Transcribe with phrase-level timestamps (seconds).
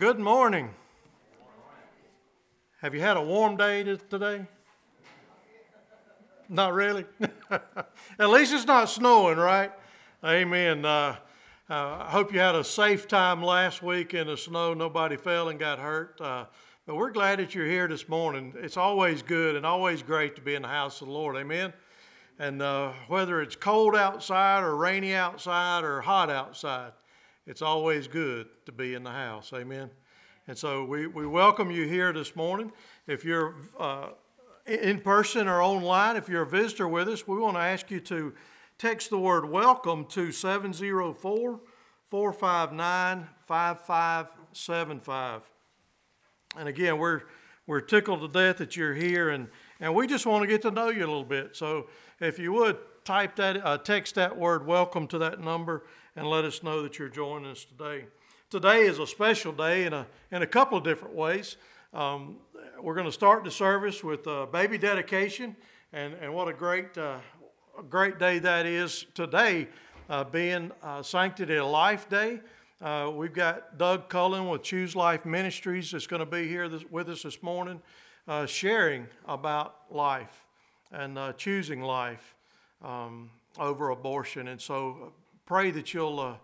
[0.00, 0.70] Good morning.
[2.80, 4.46] Have you had a warm day today?
[6.48, 7.04] Not really.
[8.18, 9.70] At least it's not snowing, right?
[10.24, 10.86] Amen.
[10.86, 11.16] Uh,
[11.68, 14.72] uh, I hope you had a safe time last week in the snow.
[14.72, 16.18] Nobody fell and got hurt.
[16.18, 16.46] Uh,
[16.86, 18.54] but we're glad that you're here this morning.
[18.56, 21.36] It's always good and always great to be in the house of the Lord.
[21.36, 21.74] Amen.
[22.38, 26.92] And uh, whether it's cold outside or rainy outside or hot outside,
[27.50, 29.52] it's always good to be in the house.
[29.52, 29.90] Amen.
[30.46, 32.70] And so we, we welcome you here this morning.
[33.08, 34.10] If you're uh,
[34.66, 37.98] in person or online, if you're a visitor with us, we want to ask you
[38.02, 38.34] to
[38.78, 41.60] text the word welcome to 704
[42.06, 45.50] 459 5575.
[46.56, 47.22] And again, we're,
[47.66, 49.48] we're tickled to death that you're here, and,
[49.80, 51.56] and we just want to get to know you a little bit.
[51.56, 51.88] So
[52.20, 55.82] if you would, type that, uh, text that word welcome to that number
[56.16, 58.06] and let us know that you're joining us today.
[58.50, 61.56] Today is a special day in a, in a couple of different ways.
[61.94, 62.38] Um,
[62.80, 65.56] we're going to start the service with a baby dedication,
[65.92, 67.18] and, and what a great, uh,
[67.88, 69.68] great day that is today,
[70.08, 72.40] uh, being uh, Sanctity of Life Day.
[72.80, 76.84] Uh, we've got Doug Cullen with Choose Life Ministries that's going to be here this,
[76.90, 77.80] with us this morning,
[78.26, 80.46] uh, sharing about life
[80.90, 82.34] and uh, choosing life
[82.82, 84.48] um, over abortion.
[84.48, 85.12] And so
[85.50, 86.34] pray that you'll uh,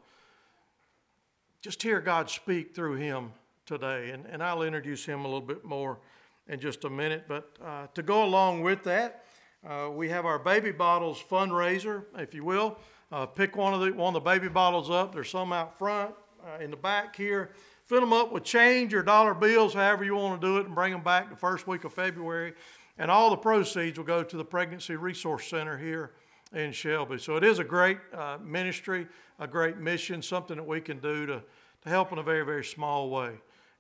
[1.61, 3.31] just hear God speak through him
[3.65, 4.11] today.
[4.11, 6.01] And, and I'll introduce him a little bit more
[6.49, 7.27] in just a minute.
[7.29, 9.23] But uh, to go along with that,
[9.65, 12.79] uh, we have our baby bottles fundraiser, if you will.
[13.13, 15.15] Uh, pick one of the one of the baby bottles up.
[15.15, 16.13] There's some out front,
[16.45, 17.53] uh, in the back here.
[17.85, 20.75] Fill them up with change or dollar bills, however you want to do it, and
[20.75, 22.55] bring them back the first week of February.
[22.99, 26.11] And all the proceeds will go to the Pregnancy Resource Center here
[26.53, 27.19] in Shelby.
[27.19, 29.07] So it is a great uh, ministry,
[29.39, 31.43] a great mission, something that we can do to,
[31.83, 33.33] to help in a very, very small way.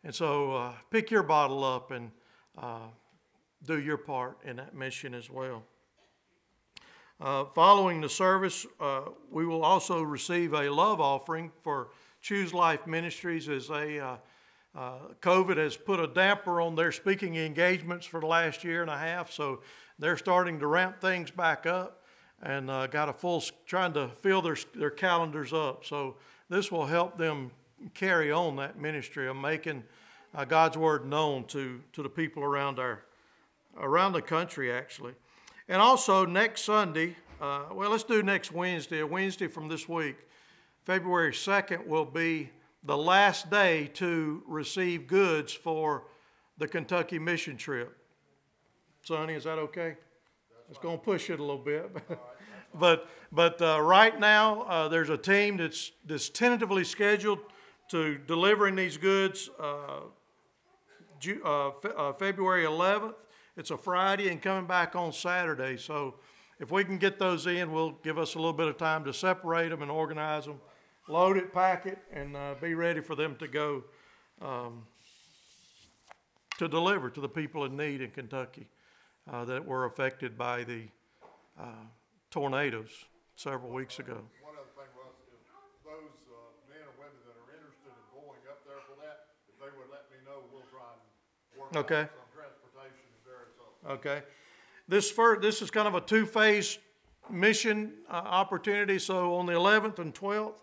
[0.05, 2.11] And so uh, pick your bottle up and
[2.59, 2.89] uh,
[3.64, 5.62] do your part in that mission as well.
[7.19, 11.88] Uh, following the service, uh, we will also receive a love offering for
[12.21, 14.19] Choose Life Ministries as uh,
[14.76, 18.91] uh, COVID has put a damper on their speaking engagements for the last year and
[18.91, 19.62] a half, so
[19.99, 22.03] they're starting to ramp things back up
[22.43, 25.85] and uh, got a full trying to fill their their calendars up.
[25.85, 26.17] So
[26.49, 27.51] this will help them
[27.95, 29.85] carry on that ministry of making
[30.35, 33.05] uh, God's word known to to the people around our
[33.77, 35.15] around the country actually.
[35.69, 40.17] And also next Sunday, uh, well, let's do next Wednesday, Wednesday from this week,
[40.85, 42.51] February 2nd will be
[42.85, 46.05] the last day to receive goods for
[46.57, 47.97] the Kentucky mission trip.
[49.03, 49.97] Sonny, is that okay?
[50.69, 51.91] It's going to push it a little bit.
[52.75, 57.41] but but uh, right now, uh, there's a team that's, that's tentatively scheduled
[57.91, 60.00] to delivering these goods uh,
[61.21, 63.15] Ju- uh, fe- uh, February 11th.
[63.56, 65.76] It's a Friday and coming back on Saturday.
[65.76, 66.16] So
[66.60, 69.12] if we can get those in, we'll give us a little bit of time to
[69.12, 70.60] separate them and organize them,
[71.09, 73.84] load it, pack it, and uh, be ready for them to go
[74.43, 74.82] um,
[76.59, 78.66] to deliver to the people in need in Kentucky
[79.31, 80.82] uh, that were affected by the
[81.60, 81.87] uh,
[82.31, 82.91] tornadoes
[83.34, 84.20] several weeks ago.
[84.42, 85.41] One other thing was, if
[85.84, 86.37] those uh,
[86.70, 89.91] men or women that are interested in going up there for that, if they would
[89.91, 91.03] let me know, we'll try and
[91.60, 92.09] work out Okay.
[92.09, 93.94] some transportation and various other.
[93.98, 94.22] Okay.
[94.88, 96.78] This first, this is kind of a two-phase
[97.31, 98.98] mission uh, opportunity.
[98.98, 100.60] So on the 11th and 12th,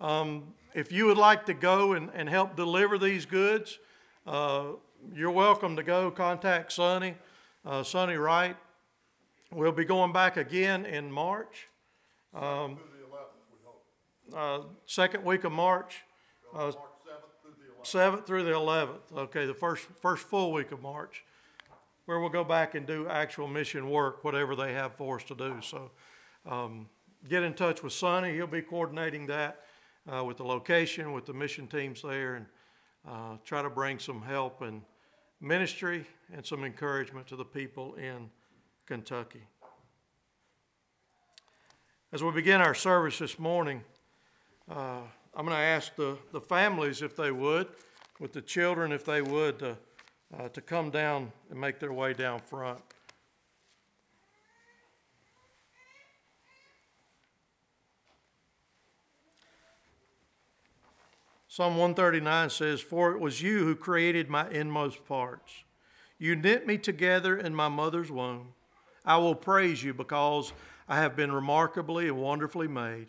[0.00, 3.78] um, if you would like to go and, and help deliver these goods,
[4.26, 4.64] uh,
[5.14, 6.10] you're welcome to go.
[6.10, 7.14] Contact Sonny,
[7.66, 8.56] uh, Sonny Wright.
[9.52, 11.68] We'll be going back again in March,
[14.32, 14.64] hope.
[14.64, 16.02] uh, second week of March,
[16.54, 16.76] uh, seventh
[17.42, 17.86] through the eleventh.
[17.86, 19.18] seventh through the 11th.
[19.24, 21.24] Okay, the first first full week of March,
[22.06, 25.34] where we'll go back and do actual mission work, whatever they have for us to
[25.34, 25.56] do.
[25.62, 25.90] So,
[26.44, 26.88] um,
[27.28, 28.34] get in touch with Sonny.
[28.34, 29.62] He'll be coordinating that
[30.12, 32.46] uh, with the location, with the mission teams there, and
[33.08, 34.82] uh, try to bring some help and
[35.40, 38.30] ministry and some encouragement to the people in
[38.86, 39.42] Kentucky.
[42.12, 43.82] As we begin our service this morning,
[44.70, 45.00] uh,
[45.34, 47.68] I'm going to ask the, the families if they would,
[48.18, 49.74] with the children if they would, uh,
[50.36, 52.80] uh, to come down and make their way down front.
[61.56, 65.64] Psalm 139 says, For it was you who created my inmost parts.
[66.18, 68.48] You knit me together in my mother's womb.
[69.06, 70.52] I will praise you because
[70.86, 73.06] I have been remarkably and wonderfully made.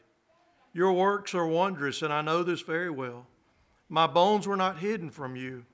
[0.72, 3.28] Your works are wondrous, and I know this very well.
[3.90, 5.66] My bones were not hidden from you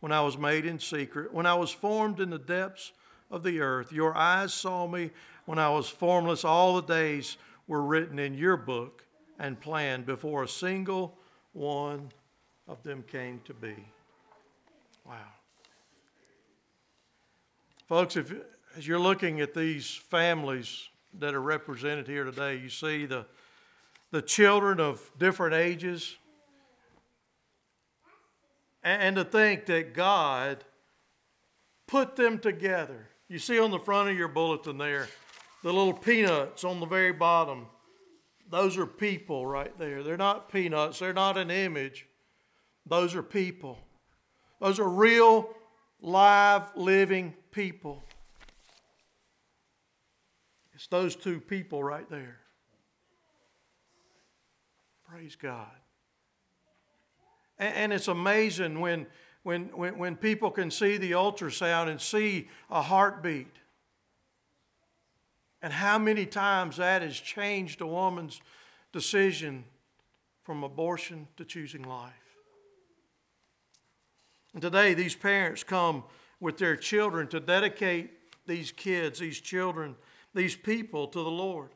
[0.00, 2.90] when I was made in secret, when I was formed in the depths
[3.30, 3.92] of the earth.
[3.92, 5.12] Your eyes saw me
[5.46, 6.44] when I was formless.
[6.44, 7.36] All the days
[7.68, 9.04] were written in your book
[9.38, 11.17] and planned before a single
[11.58, 12.08] one
[12.68, 13.74] of them came to be.
[15.04, 15.16] Wow.
[17.88, 18.32] Folks, if,
[18.76, 20.88] as you're looking at these families
[21.18, 23.26] that are represented here today, you see the,
[24.12, 26.14] the children of different ages.
[28.84, 30.64] And, and to think that God
[31.88, 33.08] put them together.
[33.28, 35.08] You see on the front of your bulletin there,
[35.64, 37.66] the little peanuts on the very bottom.
[38.50, 40.02] Those are people right there.
[40.02, 42.06] They're not peanuts, they're not an image.
[42.86, 43.78] Those are people.
[44.60, 45.50] Those are real,
[46.00, 48.02] live, living people.
[50.74, 52.38] It's those two people right there.
[55.04, 55.66] Praise God.
[57.58, 59.06] And, and it's amazing when,
[59.42, 63.54] when, when, when people can see the ultrasound and see a heartbeat.
[65.62, 68.40] And how many times that has changed a woman's
[68.92, 69.64] decision
[70.42, 72.12] from abortion to choosing life.
[74.54, 76.04] And today, these parents come
[76.40, 78.10] with their children to dedicate
[78.46, 79.94] these kids, these children,
[80.34, 81.70] these people to the Lord.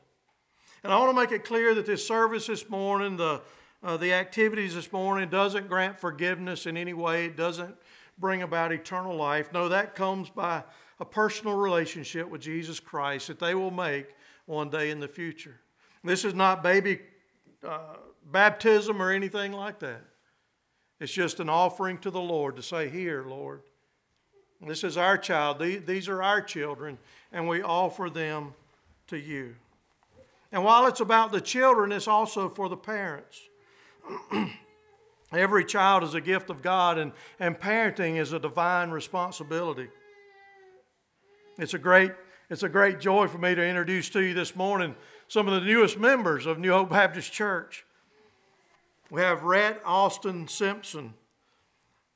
[0.83, 3.41] And I want to make it clear that this service this morning, the,
[3.83, 7.25] uh, the activities this morning, doesn't grant forgiveness in any way.
[7.25, 7.75] It doesn't
[8.17, 9.53] bring about eternal life.
[9.53, 10.63] No, that comes by
[10.99, 14.07] a personal relationship with Jesus Christ that they will make
[14.45, 15.59] one day in the future.
[16.03, 16.99] This is not baby
[17.65, 17.95] uh,
[18.31, 20.01] baptism or anything like that.
[20.99, 23.61] It's just an offering to the Lord to say, Here, Lord,
[24.61, 25.59] this is our child.
[25.59, 26.97] These are our children,
[27.31, 28.53] and we offer them
[29.07, 29.55] to you.
[30.51, 33.41] And while it's about the children, it's also for the parents.
[35.33, 39.89] Every child is a gift of God, and, and parenting is a divine responsibility.
[41.57, 42.11] It's a great
[42.49, 44.95] it's a great joy for me to introduce to you this morning
[45.27, 47.85] some of the newest members of New Hope Baptist Church.
[49.09, 51.13] We have Rhett Austin Simpson,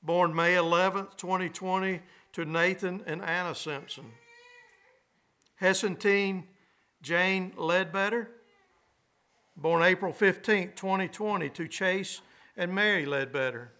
[0.03, 2.01] born May 11th, 2020,
[2.33, 4.05] to Nathan and Anna Simpson.
[5.55, 6.43] Hessentine
[7.01, 8.29] Jane Ledbetter,
[9.55, 12.21] born April 15th, 2020, to Chase
[12.55, 13.71] and Mary Ledbetter.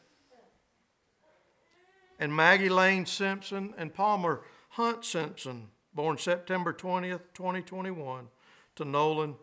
[2.20, 4.42] And Maggie Lane Simpson and Palmer
[4.78, 8.28] Hunt Simpson, born September 20th, 2021,
[8.76, 9.34] to Nolan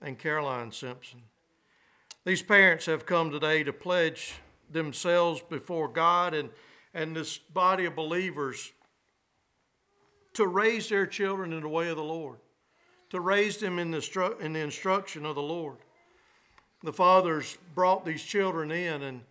[0.00, 1.20] and Caroline Simpson.
[2.24, 4.34] These parents have come today to pledge
[4.70, 6.48] themselves before God and,
[6.94, 8.72] and this body of believers
[10.34, 12.38] to raise their children in the way of the Lord,
[13.10, 15.78] to raise them in the, in the instruction of the Lord.
[16.84, 19.22] The fathers brought these children in and,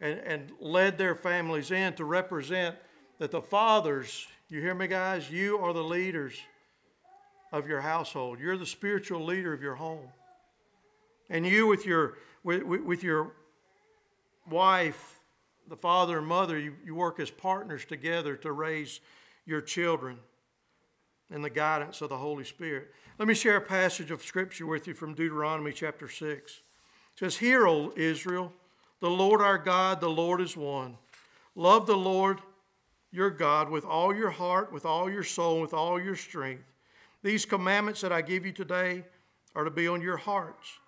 [0.00, 2.74] and, and led their families in to represent
[3.18, 5.30] that the fathers you hear me, guys?
[5.30, 6.34] You are the leaders
[7.52, 8.40] of your household.
[8.40, 10.08] You're the spiritual leader of your home.
[11.28, 13.30] And you, with your, with, with your
[14.50, 15.20] wife,
[15.68, 19.00] the father and mother, you, you work as partners together to raise
[19.46, 20.18] your children
[21.32, 22.92] in the guidance of the Holy Spirit.
[23.20, 26.26] Let me share a passage of Scripture with you from Deuteronomy chapter 6.
[26.26, 26.60] It
[27.14, 28.52] says, Hear, O Israel,
[28.98, 30.96] the Lord our God, the Lord is one.
[31.54, 32.40] Love the Lord
[33.12, 36.64] your God with all your heart, with all your soul, with all your strength.
[37.22, 39.04] These commandments that I give you today
[39.54, 40.78] are to be on your hearts.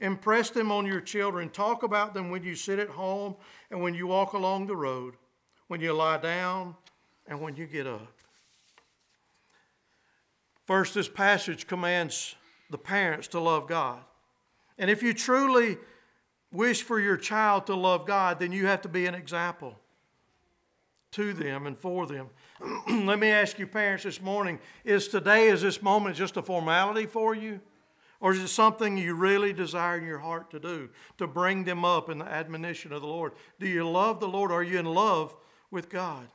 [0.00, 1.48] Impress them on your children.
[1.48, 3.36] Talk about them when you sit at home
[3.70, 5.14] and when you walk along the road,
[5.68, 6.76] when you lie down
[7.26, 8.12] and when you get up.
[10.66, 12.34] First, this passage commands
[12.70, 14.00] the parents to love God.
[14.78, 15.78] And if you truly
[16.52, 19.76] wish for your child to love God, then you have to be an example
[21.12, 22.28] to them and for them.
[22.88, 27.06] Let me ask you, parents, this morning is today, is this moment just a formality
[27.06, 27.60] for you?
[28.20, 30.88] Or is it something you really desire in your heart to do,
[31.18, 33.32] to bring them up in the admonition of the Lord?
[33.60, 34.50] Do you love the Lord?
[34.50, 35.36] Are you in love
[35.70, 36.26] with God?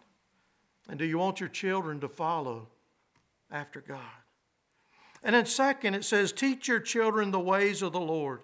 [0.88, 2.70] And do you want your children to follow
[3.51, 4.00] after God?
[5.24, 8.42] And then, second, it says, teach your children the ways of the Lord.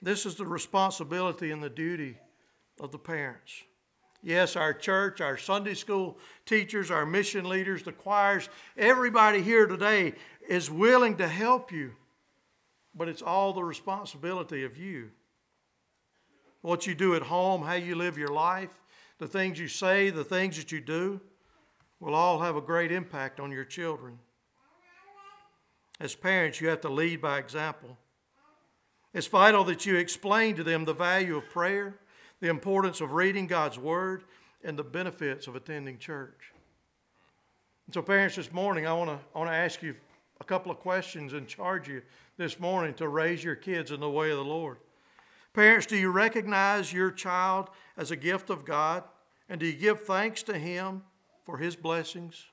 [0.00, 2.18] This is the responsibility and the duty
[2.80, 3.62] of the parents.
[4.22, 10.14] Yes, our church, our Sunday school teachers, our mission leaders, the choirs, everybody here today
[10.48, 11.92] is willing to help you,
[12.94, 15.10] but it's all the responsibility of you.
[16.62, 18.82] What you do at home, how you live your life,
[19.18, 21.20] the things you say, the things that you do
[22.00, 24.18] will all have a great impact on your children.
[26.00, 27.96] As parents, you have to lead by example.
[29.14, 31.98] It's vital that you explain to them the value of prayer
[32.40, 34.24] the importance of reading God's Word,
[34.64, 36.52] and the benefits of attending church.
[37.86, 39.94] And so, parents, this morning, I want to I want to ask you
[40.40, 42.02] a couple of questions and charge you
[42.36, 44.78] this morning to raise your kids in the way of the Lord.
[45.54, 49.04] Parents, do you recognize your child as a gift of God?
[49.48, 51.02] And do you give thanks to Him
[51.44, 52.44] for His blessings?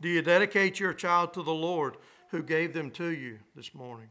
[0.00, 1.96] Do you dedicate your child to the Lord
[2.30, 4.08] who gave them to you this morning?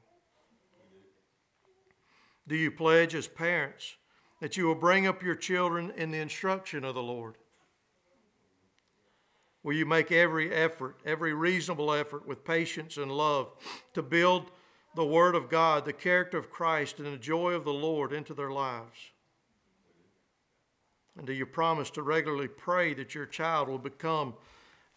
[2.49, 3.95] Do you pledge as parents
[4.41, 7.35] that you will bring up your children in the instruction of the Lord?
[9.61, 13.51] Will you make every effort, every reasonable effort with patience and love
[13.93, 14.49] to build
[14.95, 18.33] the Word of God, the character of Christ, and the joy of the Lord into
[18.33, 19.11] their lives?
[21.15, 24.33] And do you promise to regularly pray that your child will become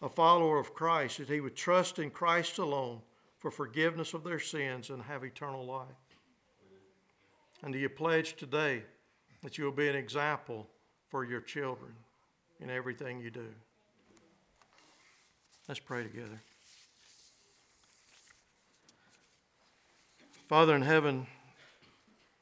[0.01, 3.03] a follower of Christ, that he would trust in Christ alone
[3.39, 6.02] for forgiveness of their sins and have eternal life?
[7.63, 8.83] And do you pledge today
[9.43, 10.67] that you will be an example
[11.09, 11.93] for your children
[12.61, 13.47] in everything you do?
[15.69, 16.41] Let's pray together.
[20.49, 21.27] Father in heaven,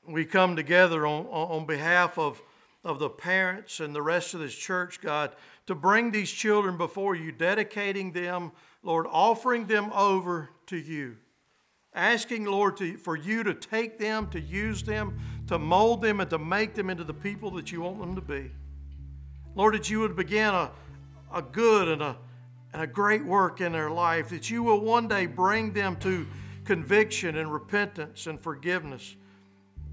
[0.09, 2.43] we come together on, on behalf of,
[2.83, 5.33] of the parents and the rest of this church, God,
[5.67, 11.19] to bring these children before you, dedicating them, Lord, offering them over to you.
[11.93, 15.19] Asking, Lord, to, for you to take them, to use them,
[15.49, 18.21] to mold them, and to make them into the people that you want them to
[18.21, 18.51] be.
[19.57, 20.71] Lord, that you would begin a,
[21.35, 22.17] a good and a,
[22.73, 26.27] and a great work in their life, that you will one day bring them to
[26.65, 29.17] conviction and repentance and forgiveness.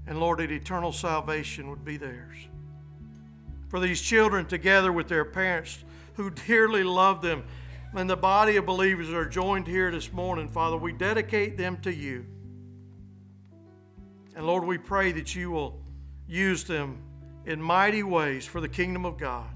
[0.06, 2.36] And Lord, that eternal salvation would be theirs.
[3.68, 7.44] For these children, together with their parents who dearly love them,
[7.94, 11.78] and the body of believers that are joined here this morning, Father, we dedicate them
[11.78, 12.26] to you.
[14.36, 15.80] And Lord, we pray that you will
[16.26, 17.02] use them
[17.46, 19.50] in mighty ways for the kingdom of God.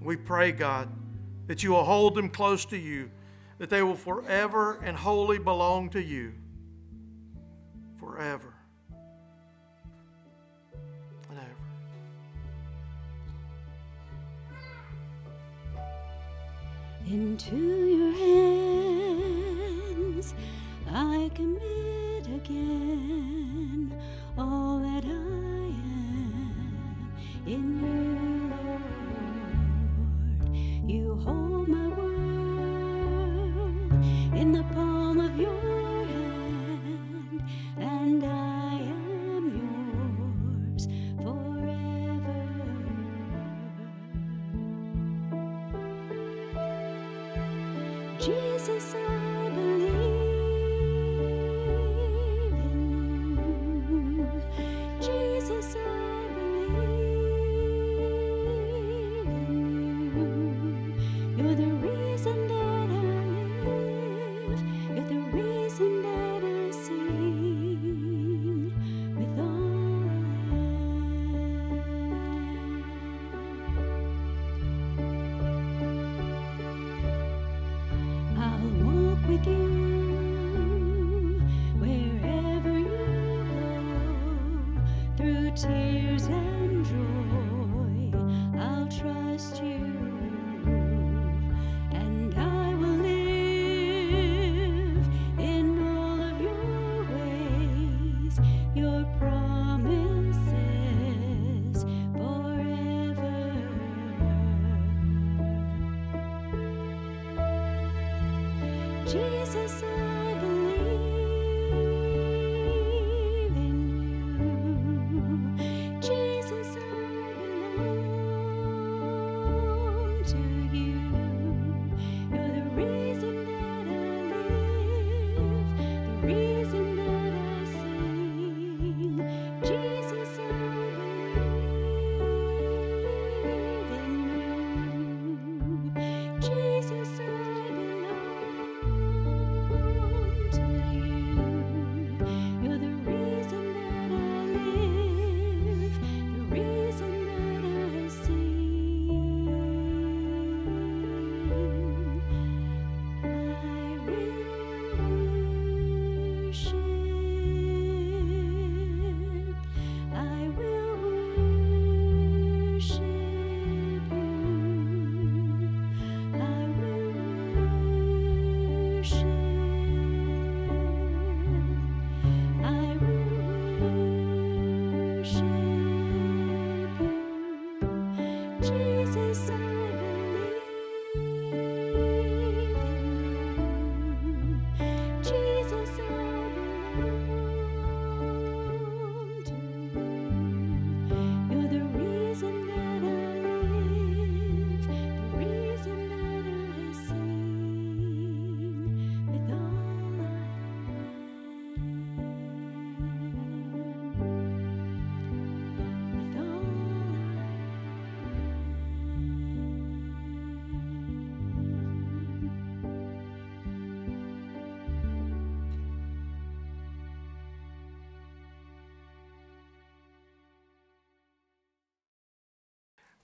[0.00, 0.88] We pray, God,
[1.46, 3.10] that you will hold them close to you,
[3.58, 6.32] that they will forever and wholly belong to you.
[7.98, 8.53] Forever
[17.06, 19.03] Into your hands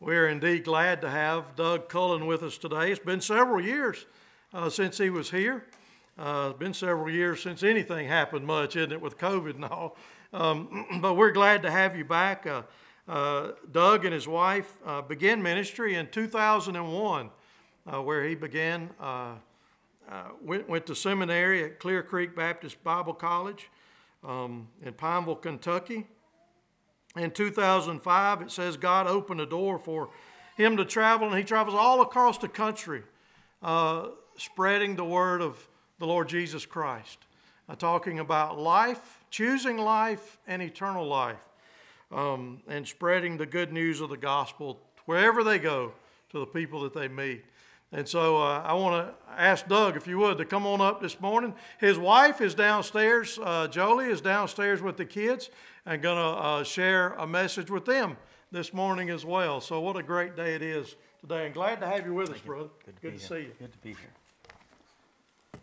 [0.02, 2.90] We're indeed glad to have Doug Cullen with us today.
[2.90, 4.06] It's been several years
[4.54, 5.66] uh, since he was here.
[6.18, 9.98] Uh, it's been several years since anything happened much, isn't it, with COVID and all.
[10.32, 12.46] Um, but we're glad to have you back.
[12.46, 12.62] Uh,
[13.06, 17.28] uh, Doug and his wife uh, began ministry in 2001,
[17.86, 18.88] uh, where he began,
[20.42, 23.68] went, went to seminary at Clear Creek Baptist Bible College
[24.24, 26.06] um, in Pineville, Kentucky.
[27.16, 30.10] In 2005, it says God opened a door for
[30.56, 33.02] him to travel, and he travels all across the country,
[33.62, 37.18] uh, spreading the word of the Lord Jesus Christ,
[37.68, 41.48] uh, talking about life, choosing life, and eternal life,
[42.12, 45.92] um, and spreading the good news of the gospel wherever they go
[46.30, 47.44] to the people that they meet.
[47.92, 51.00] And so uh, I want to ask Doug, if you would, to come on up
[51.00, 51.54] this morning.
[51.78, 53.38] His wife is downstairs.
[53.42, 55.50] Uh, Jolie is downstairs with the kids
[55.84, 58.16] and going to uh, share a message with them
[58.52, 59.60] this morning as well.
[59.60, 61.46] So what a great day it is today.
[61.46, 62.68] And glad to have you with us, brother.
[62.84, 63.52] Good to, Good be to see you.
[63.58, 65.60] Good to be here.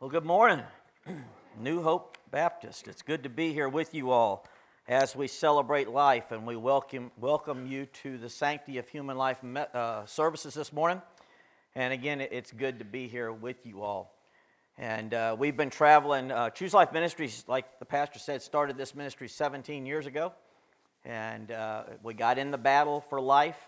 [0.00, 0.64] Well, good morning,
[1.60, 2.88] New Hope Baptist.
[2.88, 4.46] It's good to be here with you all
[4.88, 9.42] as we celebrate life, and we welcome welcome you to the Sanctity of Human Life
[9.44, 11.00] uh, services this morning.
[11.74, 14.12] And again, it- it's good to be here with you all.
[14.76, 16.32] And uh, we've been traveling.
[16.32, 20.32] Uh, Choose Life Ministries, like the pastor said, started this ministry 17 years ago,
[21.04, 23.58] and uh, we got in the battle for life.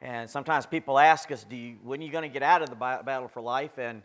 [0.00, 2.70] And sometimes people ask us, "Do you, when are you going to get out of
[2.70, 4.02] the battle for life?" And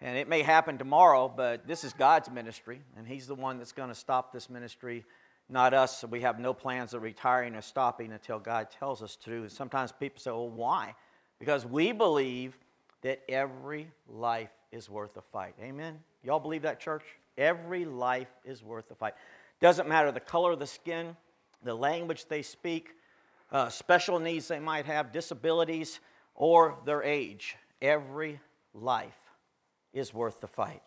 [0.00, 3.72] and it may happen tomorrow, but this is God's ministry, and He's the one that's
[3.72, 5.04] going to stop this ministry,
[5.48, 6.04] not us.
[6.08, 9.32] We have no plans of retiring or stopping until God tells us to.
[9.42, 10.94] And sometimes people say, "Well, why?"
[11.38, 12.58] Because we believe
[13.02, 15.54] that every life is worth a fight.
[15.60, 16.02] Amen.
[16.22, 17.04] Y'all believe that, church?
[17.36, 19.14] Every life is worth a fight.
[19.60, 21.16] Doesn't matter the color of the skin,
[21.62, 22.90] the language they speak,
[23.52, 26.00] uh, special needs they might have, disabilities,
[26.34, 27.56] or their age.
[27.82, 28.40] Every
[28.72, 29.18] life
[29.92, 30.82] is worth the fight.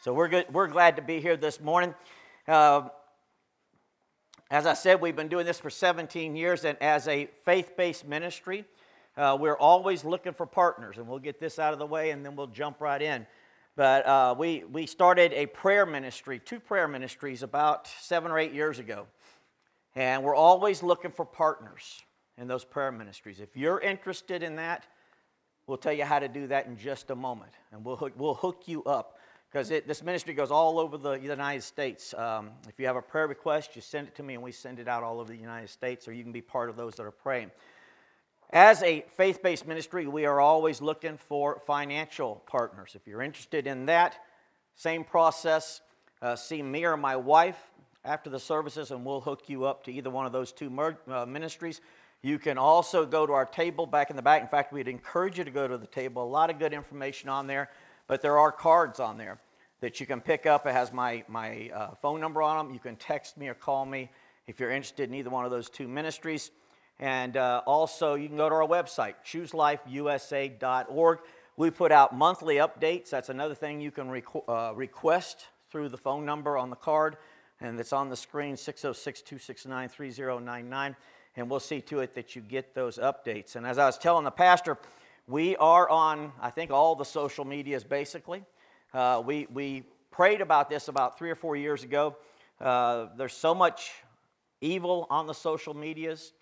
[0.00, 0.46] So we're good.
[0.52, 1.94] We're glad to be here this morning.
[2.46, 2.88] Uh,
[4.50, 8.64] as I said, we've been doing this for 17 years, and as a faith-based ministry,
[9.16, 10.96] uh, we're always looking for partners.
[10.96, 13.26] And we'll get this out of the way, and then we'll jump right in.
[13.76, 18.52] But uh, we we started a prayer ministry, two prayer ministries, about seven or eight
[18.52, 19.06] years ago.
[19.94, 22.02] And we're always looking for partners
[22.38, 23.40] in those prayer ministries.
[23.40, 24.86] If you're interested in that,
[25.66, 27.52] we'll tell you how to do that in just a moment.
[27.72, 29.17] And we'll hook, we'll hook you up
[29.50, 32.12] because this ministry goes all over the United States.
[32.14, 34.78] Um, if you have a prayer request, you send it to me and we send
[34.78, 37.04] it out all over the United States, or you can be part of those that
[37.04, 37.50] are praying.
[38.50, 42.92] As a faith based ministry, we are always looking for financial partners.
[42.94, 44.16] If you're interested in that,
[44.74, 45.80] same process.
[46.20, 47.58] Uh, see me or my wife
[48.04, 50.98] after the services, and we'll hook you up to either one of those two mer-
[51.08, 51.80] uh, ministries.
[52.22, 54.42] You can also go to our table back in the back.
[54.42, 56.22] In fact, we'd encourage you to go to the table.
[56.22, 57.70] A lot of good information on there,
[58.08, 59.38] but there are cards on there
[59.80, 60.66] that you can pick up.
[60.66, 62.74] It has my, my uh, phone number on them.
[62.74, 64.10] You can text me or call me
[64.48, 66.50] if you're interested in either one of those two ministries.
[66.98, 71.18] And uh, also, you can go to our website, chooselifeusa.org.
[71.56, 73.10] We put out monthly updates.
[73.10, 77.18] That's another thing you can requ- uh, request through the phone number on the card,
[77.60, 80.96] and it's on the screen 606 269 3099.
[81.36, 83.54] And we'll see to it that you get those updates.
[83.54, 84.76] And as I was telling the pastor,
[85.28, 88.42] we are on, I think, all the social medias basically.
[88.94, 92.16] Uh, we, we prayed about this about three or four years ago.
[92.58, 93.92] Uh, there's so much
[94.62, 96.32] evil on the social medias,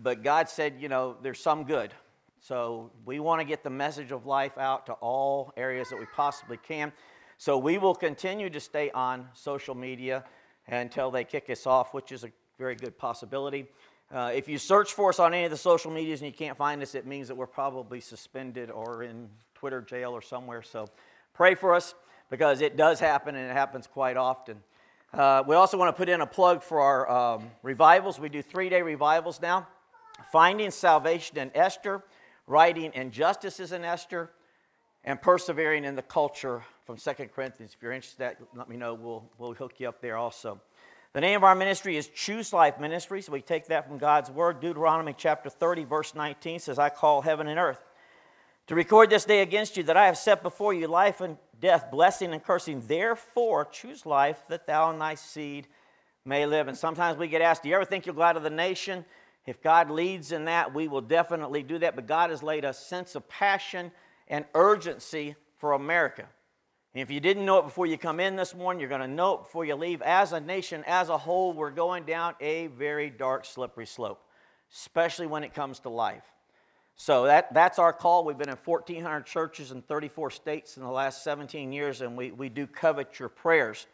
[0.00, 1.94] but God said, you know, there's some good.
[2.40, 6.04] So we want to get the message of life out to all areas that we
[6.14, 6.92] possibly can.
[7.38, 10.24] So we will continue to stay on social media
[10.68, 13.66] until they kick us off, which is a very good possibility.
[14.12, 16.56] Uh, if you search for us on any of the social medias and you can't
[16.56, 20.62] find us, it means that we're probably suspended or in Twitter jail or somewhere.
[20.62, 20.86] So
[21.34, 21.94] pray for us
[22.30, 24.58] because it does happen and it happens quite often.
[25.12, 28.20] Uh, we also want to put in a plug for our um, revivals.
[28.20, 29.66] We do three day revivals now.
[30.30, 32.02] Finding Salvation in Esther,
[32.46, 34.30] Righting Injustices in Esther,
[35.04, 37.72] and Persevering in the Culture from 2 Corinthians.
[37.74, 38.94] If you're interested, in that, let me know.
[38.94, 40.60] We'll, we'll hook you up there also.
[41.16, 43.30] The name of our ministry is Choose Life Ministries.
[43.30, 44.60] We take that from God's Word.
[44.60, 47.82] Deuteronomy chapter 30, verse 19 says, I call heaven and earth
[48.66, 51.90] to record this day against you that I have set before you life and death,
[51.90, 52.82] blessing and cursing.
[52.86, 55.68] Therefore, choose life that thou and thy seed
[56.26, 56.68] may live.
[56.68, 59.06] And sometimes we get asked, Do you ever think you'll go out of the nation?
[59.46, 61.96] If God leads in that, we will definitely do that.
[61.96, 63.90] But God has laid a sense of passion
[64.28, 66.26] and urgency for America.
[66.96, 69.06] And if you didn't know it before you come in this morning, you're going to
[69.06, 70.00] know it before you leave.
[70.00, 74.22] As a nation, as a whole, we're going down a very dark, slippery slope,
[74.72, 76.24] especially when it comes to life.
[76.96, 78.24] So that, that's our call.
[78.24, 82.30] We've been in 1,400 churches in 34 states in the last 17 years, and we,
[82.30, 83.86] we do covet your prayers.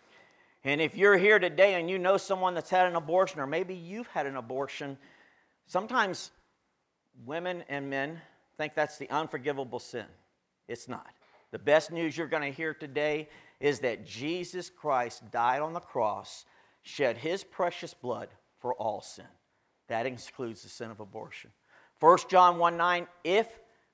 [0.63, 3.75] And if you're here today and you know someone that's had an abortion, or maybe
[3.75, 4.97] you've had an abortion,
[5.67, 6.31] sometimes
[7.27, 8.21] women and men
[8.57, 10.07] think that's the unforgivable sin.
[10.69, 11.11] It's not.
[11.53, 13.29] The best news you're going to hear today
[13.61, 16.47] is that Jesus Christ died on the cross,
[16.81, 19.27] shed his precious blood for all sin.
[19.89, 21.51] That includes the sin of abortion.
[22.01, 23.47] 1 John 1 9, if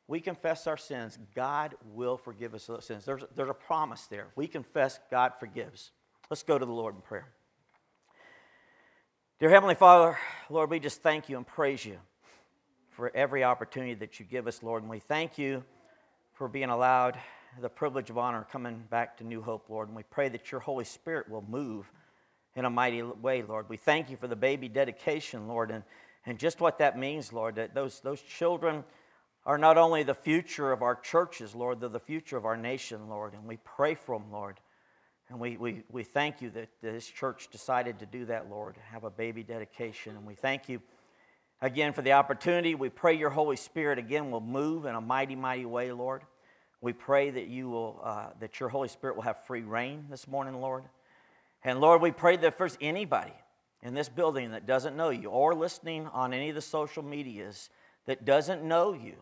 [0.06, 3.04] we confess our sins, God will forgive us those sins.
[3.04, 4.28] There's, there's a promise there.
[4.36, 5.90] We confess, God forgives.
[6.30, 7.28] Let's go to the Lord in prayer.
[9.40, 10.16] Dear Heavenly Father,
[10.48, 11.98] Lord, we just thank you and praise you
[12.88, 14.82] for every opportunity that you give us, Lord.
[14.82, 15.64] And we thank you
[16.32, 17.18] for being allowed
[17.60, 19.88] the privilege of honor coming back to New Hope, Lord.
[19.88, 21.90] And we pray that your Holy Spirit will move
[22.54, 23.68] in a mighty way, Lord.
[23.68, 25.70] We thank you for the baby dedication, Lord.
[25.70, 25.84] And
[26.28, 28.84] and just what that means, Lord, that those, those children
[29.46, 33.08] are not only the future of our churches, Lord, they're the future of our nation,
[33.08, 33.32] Lord.
[33.32, 34.60] And we pray for them, Lord.
[35.30, 39.04] And we, we, we thank you that this church decided to do that, Lord, have
[39.04, 40.16] a baby dedication.
[40.16, 40.82] And we thank you
[41.62, 42.74] again for the opportunity.
[42.74, 46.24] We pray your Holy Spirit again will move in a mighty, mighty way, Lord.
[46.80, 50.28] We pray that you will, uh, that your Holy Spirit will have free rein this
[50.28, 50.84] morning, Lord.
[51.64, 53.32] And Lord, we pray that there's anybody
[53.82, 57.70] in this building that doesn't know you or listening on any of the social medias
[58.06, 59.14] that doesn't know you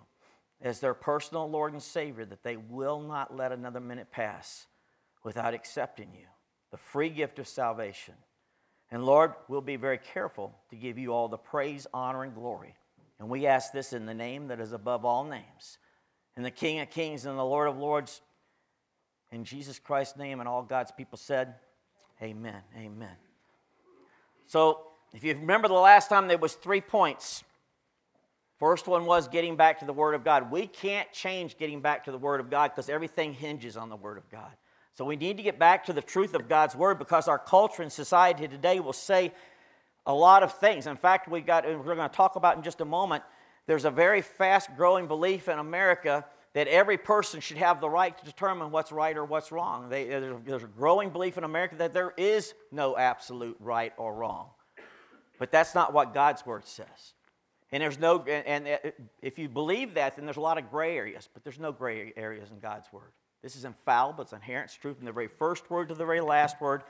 [0.61, 4.67] as their personal Lord and Savior, that they will not let another minute pass
[5.23, 6.27] without accepting you,
[6.71, 8.15] the free gift of salvation.
[8.91, 12.75] And Lord, we'll be very careful to give you all the praise, honor, and glory.
[13.19, 15.79] And we ask this in the name that is above all names,
[16.37, 18.21] in the King of Kings and the Lord of Lords,
[19.33, 21.55] in Jesus Christ's name, and all God's people said,
[22.23, 22.63] Amen.
[22.79, 23.17] Amen.
[24.47, 24.81] So,
[25.13, 27.43] if you remember the last time, there was three points.
[28.59, 30.51] First one was getting back to the Word of God.
[30.51, 33.97] We can't change getting back to the Word of God because everything hinges on the
[33.97, 34.51] Word of God.
[34.95, 37.83] So we need to get back to the truth of God's Word because our culture
[37.83, 39.33] and society today will say
[40.07, 40.87] a lot of things.
[40.87, 43.23] In fact, we got we're going to talk about in just a moment.
[43.67, 46.25] There's a very fast growing belief in America
[46.55, 49.91] that every person should have the right to determine what's right or what's wrong.
[49.91, 54.49] They, there's a growing belief in America that there is no absolute right or wrong.
[55.39, 57.15] But that's not what God's word says.
[57.73, 60.71] And there's no, and, and uh, if you believe that, then there's a lot of
[60.71, 63.11] gray areas, but there's no gray areas in God's word.
[63.43, 66.21] This is infallible, it's inherent, it's truth from the very first word to the very
[66.21, 66.85] last word.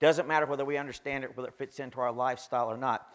[0.00, 3.08] Doesn't matter whether we understand it, whether it fits into our lifestyle or not.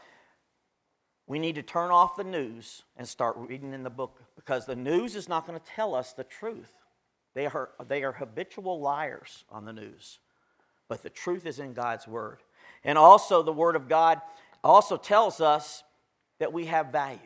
[1.27, 4.77] We need to turn off the news and start reading in the book because the
[4.77, 6.71] news is not going to tell us the truth.
[7.35, 10.19] They are, they are habitual liars on the news,
[10.87, 12.39] but the truth is in God's Word.
[12.83, 14.21] And also, the Word of God
[14.63, 15.83] also tells us
[16.39, 17.19] that we have value.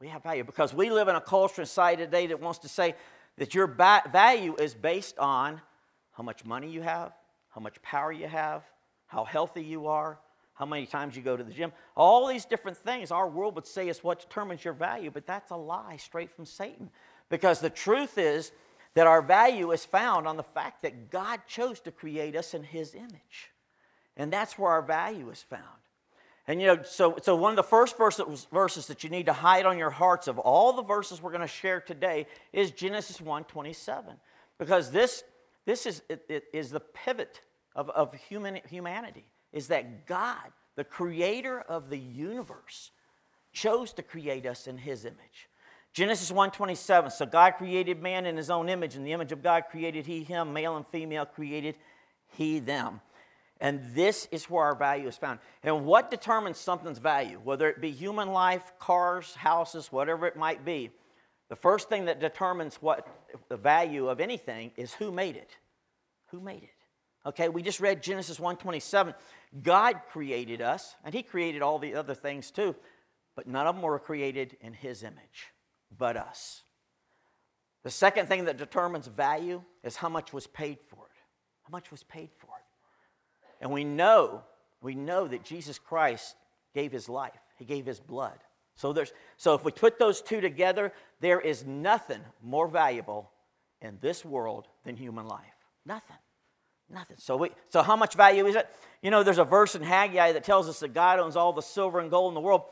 [0.00, 2.68] We have value because we live in a culture and society today that wants to
[2.68, 2.94] say
[3.38, 5.60] that your ba- value is based on
[6.12, 7.12] how much money you have,
[7.50, 8.62] how much power you have,
[9.06, 10.18] how healthy you are,
[10.62, 13.10] how many times you go to the gym, all these different things.
[13.10, 16.46] Our world would say is what determines your value, but that's a lie straight from
[16.46, 16.88] Satan.
[17.30, 18.52] Because the truth is
[18.94, 22.62] that our value is found on the fact that God chose to create us in
[22.62, 23.50] His image.
[24.16, 25.64] And that's where our value is found.
[26.46, 29.66] And you know, so, so one of the first verses, that you need to hide
[29.66, 33.42] on your hearts of all the verses we're going to share today is Genesis 1
[33.46, 34.14] 27.
[34.60, 35.24] Because this,
[35.66, 37.40] this is, it, it is the pivot
[37.74, 42.90] of, of human, humanity is that God, the creator of the universe,
[43.52, 45.48] chose to create us in his image.
[45.92, 49.64] Genesis 1:27 So God created man in his own image in the image of God
[49.70, 51.76] created he him male and female created
[52.28, 53.00] he them.
[53.60, 55.38] And this is where our value is found.
[55.62, 60.64] And what determines something's value, whether it be human life, cars, houses, whatever it might
[60.64, 60.90] be,
[61.48, 63.06] the first thing that determines what
[63.48, 65.56] the value of anything is who made it.
[66.30, 66.81] Who made it?
[67.24, 69.14] Okay, we just read Genesis 1:27.
[69.62, 72.74] God created us, and He created all the other things too.
[73.34, 75.52] but none of them were created in his image,
[75.96, 76.62] but us.
[77.82, 81.18] The second thing that determines value is how much was paid for it.
[81.64, 83.62] How much was paid for it?
[83.62, 84.42] And we know,
[84.80, 86.36] we know that Jesus Christ
[86.74, 87.40] gave his life.
[87.56, 88.38] He gave his blood.
[88.74, 93.30] So there's so if we put those two together, there is nothing more valuable
[93.80, 95.54] in this world than human life.
[95.84, 96.16] Nothing.
[96.92, 97.16] Nothing.
[97.18, 98.68] So we so how much value is it?
[99.00, 101.62] You know, there's a verse in Haggai that tells us that God owns all the
[101.62, 102.62] silver and gold in the world.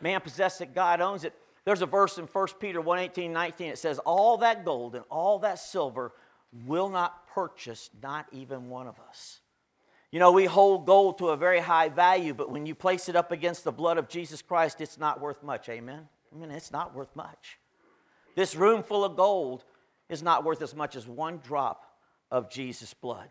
[0.00, 1.34] Man possesses it, God owns it.
[1.64, 3.68] There's a verse in 1 Peter 1 18, 19.
[3.68, 6.12] It says, All that gold and all that silver
[6.64, 9.40] will not purchase not even one of us.
[10.12, 13.16] You know, we hold gold to a very high value, but when you place it
[13.16, 15.68] up against the blood of Jesus Christ, it's not worth much.
[15.68, 16.08] Amen?
[16.32, 17.58] I mean, it's not worth much.
[18.36, 19.64] This room full of gold
[20.08, 21.96] is not worth as much as one drop
[22.30, 23.28] of Jesus' blood.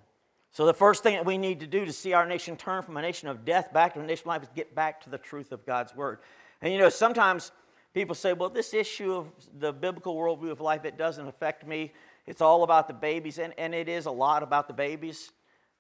[0.56, 2.96] So, the first thing that we need to do to see our nation turn from
[2.96, 5.18] a nation of death back to a nation of life is get back to the
[5.18, 6.20] truth of God's word.
[6.62, 7.52] And you know, sometimes
[7.94, 11.92] people say, well, this issue of the biblical worldview of life, it doesn't affect me.
[12.26, 15.30] It's all about the babies, and, and it is a lot about the babies.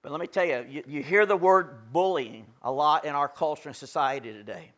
[0.02, 3.30] But let me tell you, you, you hear the word bullying a lot in our
[3.30, 4.74] culture and society today.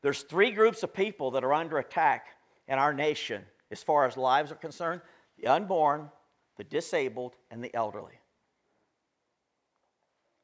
[0.00, 2.28] There's three groups of people that are under attack
[2.66, 5.02] in our nation as far as lives are concerned
[5.38, 6.08] the unborn,
[6.56, 8.18] the disabled, and the elderly.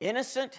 [0.05, 0.59] Innocent,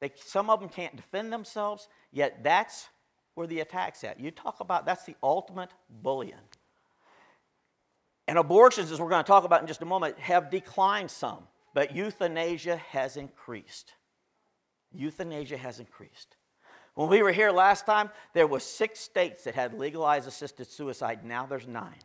[0.00, 2.88] they, some of them can't defend themselves, yet that's
[3.34, 4.18] where the attack's at.
[4.18, 5.68] You talk about that's the ultimate
[6.02, 6.32] bullying.
[8.26, 11.40] And abortions, as we're going to talk about in just a moment, have declined some.
[11.74, 13.92] But euthanasia has increased.
[14.92, 16.36] Euthanasia has increased.
[16.94, 21.22] When we were here last time, there was six states that had legalized assisted suicide.
[21.22, 22.00] Now there's nine.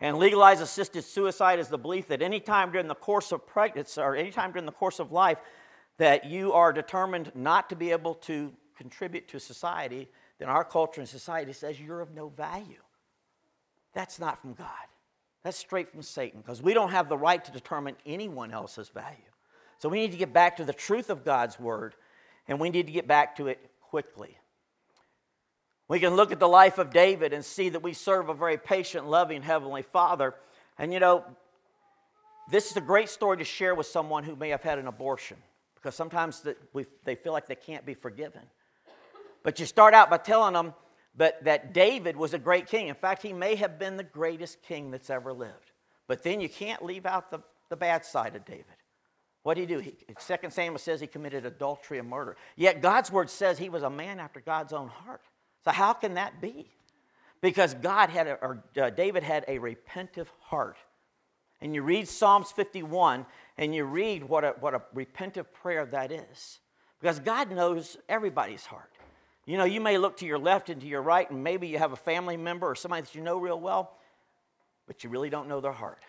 [0.00, 4.16] And legalized assisted suicide is the belief that anytime during the course of pregnancy or
[4.16, 5.38] anytime during the course of life
[6.00, 10.08] that you are determined not to be able to contribute to society,
[10.38, 12.80] then our culture and society says you're of no value.
[13.92, 14.66] That's not from God.
[15.44, 19.16] That's straight from Satan because we don't have the right to determine anyone else's value.
[19.76, 21.94] So we need to get back to the truth of God's word
[22.48, 24.38] and we need to get back to it quickly.
[25.86, 28.56] We can look at the life of David and see that we serve a very
[28.56, 30.34] patient, loving Heavenly Father.
[30.78, 31.26] And you know,
[32.50, 35.36] this is a great story to share with someone who may have had an abortion
[35.80, 36.44] because sometimes
[37.04, 38.42] they feel like they can't be forgiven.
[39.42, 40.74] But you start out by telling them,
[41.16, 42.88] but that David was a great king.
[42.88, 45.72] In fact, he may have been the greatest king that's ever lived.
[46.06, 48.64] But then you can't leave out the, the bad side of David.
[49.42, 49.80] What did he do?
[49.80, 52.36] He, 2 Samuel says he committed adultery and murder.
[52.56, 55.22] Yet God's word says he was a man after God's own heart.
[55.64, 56.70] So how can that be?
[57.40, 60.76] Because God had, a, or uh, David had a repentive heart.
[61.60, 63.26] And you read Psalms 51
[63.58, 66.58] and you read what a, what a repentive prayer that is.
[67.00, 68.90] Because God knows everybody's heart.
[69.46, 71.78] You know, you may look to your left and to your right, and maybe you
[71.78, 73.96] have a family member or somebody that you know real well,
[74.86, 76.02] but you really don't know their heart.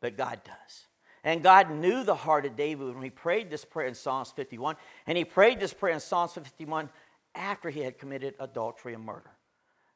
[0.00, 0.86] But God does.
[1.22, 4.76] And God knew the heart of David when he prayed this prayer in Psalms 51.
[5.06, 6.88] And he prayed this prayer in Psalms 51
[7.34, 9.30] after he had committed adultery and murder.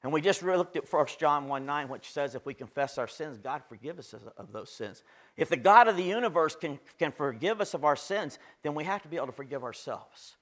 [0.02, 3.08] And we just looked at 1 John 1 9, which says if we confess our
[3.08, 5.02] sins, God forgive us of those sins.
[5.36, 8.84] If the God of the universe can, can forgive us of our sins, then we
[8.84, 10.36] have to be able to forgive ourselves.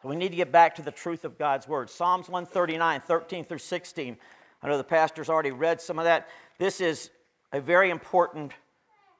[0.00, 1.90] So we need to get back to the truth of God's word.
[1.90, 4.16] Psalms 139, 13 through 16.
[4.62, 6.28] I know the pastor's already read some of that.
[6.58, 7.10] This is
[7.52, 8.52] a very important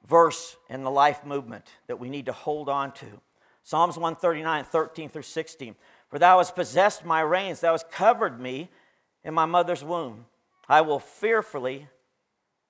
[0.08, 3.20] verse in the life movement that we need to hold on to.
[3.62, 5.76] Psalms 139, 13 through 16.
[6.08, 8.70] For thou hast possessed my reins, thou hast covered me
[9.24, 10.26] in my mother's womb.
[10.68, 11.88] I will fearfully,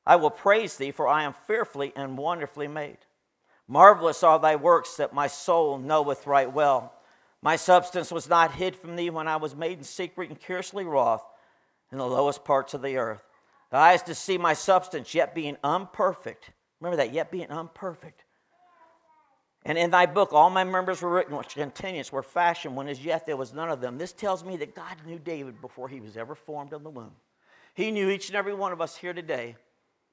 [0.07, 2.99] I will praise thee, for I am fearfully and wonderfully made.
[3.69, 6.93] Marvelous are thy works that my soul knoweth right well.
[7.41, 10.85] My substance was not hid from thee when I was made in secret and curiously
[10.85, 11.25] wroth
[11.91, 13.23] in the lowest parts of the earth.
[13.71, 16.51] The eyes to see my substance, yet being unperfect.
[16.81, 18.25] Remember that, yet being unperfect.
[19.65, 23.05] And in thy book, all my members were written, which continuance were fashioned when as
[23.05, 23.97] yet there was none of them.
[23.97, 27.13] This tells me that God knew David before he was ever formed in the womb.
[27.75, 29.57] He knew each and every one of us here today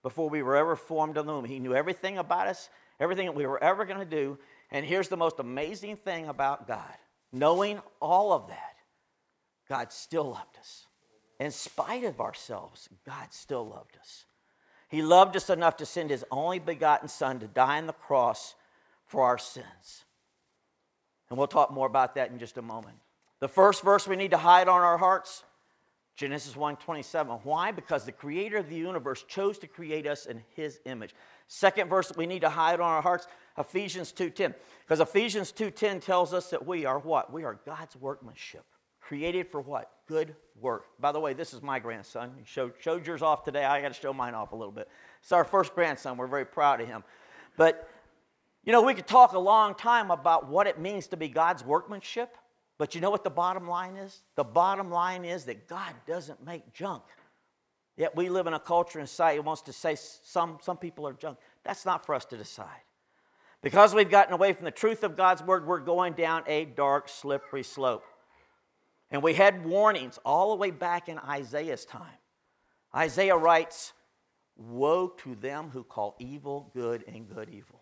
[0.03, 1.45] before we were ever formed in the womb.
[1.45, 4.37] He knew everything about us, everything that we were ever going to do.
[4.71, 6.93] And here's the most amazing thing about God
[7.31, 8.75] Knowing all of that,
[9.67, 10.87] God still loved us.
[11.39, 14.25] In spite of ourselves, God still loved us.
[14.87, 18.55] He loved us enough to send his only begotten Son to die on the cross
[19.09, 20.05] for our sins.
[21.29, 22.95] And we'll talk more about that in just a moment.
[23.39, 25.43] The first verse we need to hide on our hearts
[26.15, 27.39] Genesis 1:27.
[27.43, 27.71] Why?
[27.71, 31.15] Because the creator of the universe chose to create us in his image.
[31.47, 33.25] Second verse that we need to hide on our hearts,
[33.57, 34.53] Ephesians 2:10.
[34.81, 37.31] Because Ephesians 2:10 tells us that we are what?
[37.31, 38.65] We are God's workmanship.
[38.99, 39.99] Created for what?
[40.09, 40.87] good work.
[40.99, 42.33] By the way, this is my grandson.
[42.35, 43.63] He showed, showed yours off today.
[43.63, 44.89] I got to show mine off a little bit.
[45.21, 46.17] It's our first grandson.
[46.17, 47.03] We're very proud of him.
[47.55, 47.87] But,
[48.63, 51.63] you know, we could talk a long time about what it means to be God's
[51.63, 52.35] workmanship.
[52.77, 54.21] But you know what the bottom line is?
[54.35, 57.03] The bottom line is that God doesn't make junk.
[57.97, 61.13] Yet we live in a culture and society wants to say some, some people are
[61.13, 61.37] junk.
[61.65, 62.81] That's not for us to decide.
[63.61, 67.09] Because we've gotten away from the truth of God's word, we're going down a dark,
[67.09, 68.05] slippery slope.
[69.11, 72.05] And we had warnings all the way back in Isaiah's time.
[72.95, 73.91] Isaiah writes,
[74.55, 77.78] Woe to them who call evil good and good evil.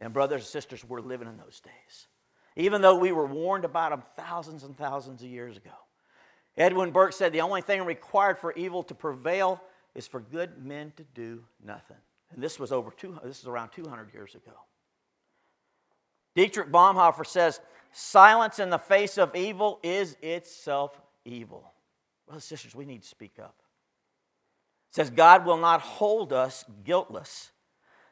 [0.00, 2.06] And, brothers and sisters, we're living in those days.
[2.56, 5.70] Even though we were warned about them thousands and thousands of years ago.
[6.56, 9.62] Edmund Burke said the only thing required for evil to prevail
[9.94, 11.96] is for good men to do nothing.
[12.32, 14.52] And this was over two, this is around 200 years ago.
[16.34, 17.60] Dietrich Bonhoeffer says,
[17.92, 21.72] silence in the face of evil is itself evil.
[22.26, 23.56] Brothers and sisters, we need to speak up.
[24.90, 27.50] It says, God will not hold us guiltless.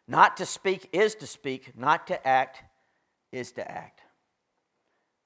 [0.09, 2.63] Not to speak is to speak, not to act
[3.31, 4.01] is to act.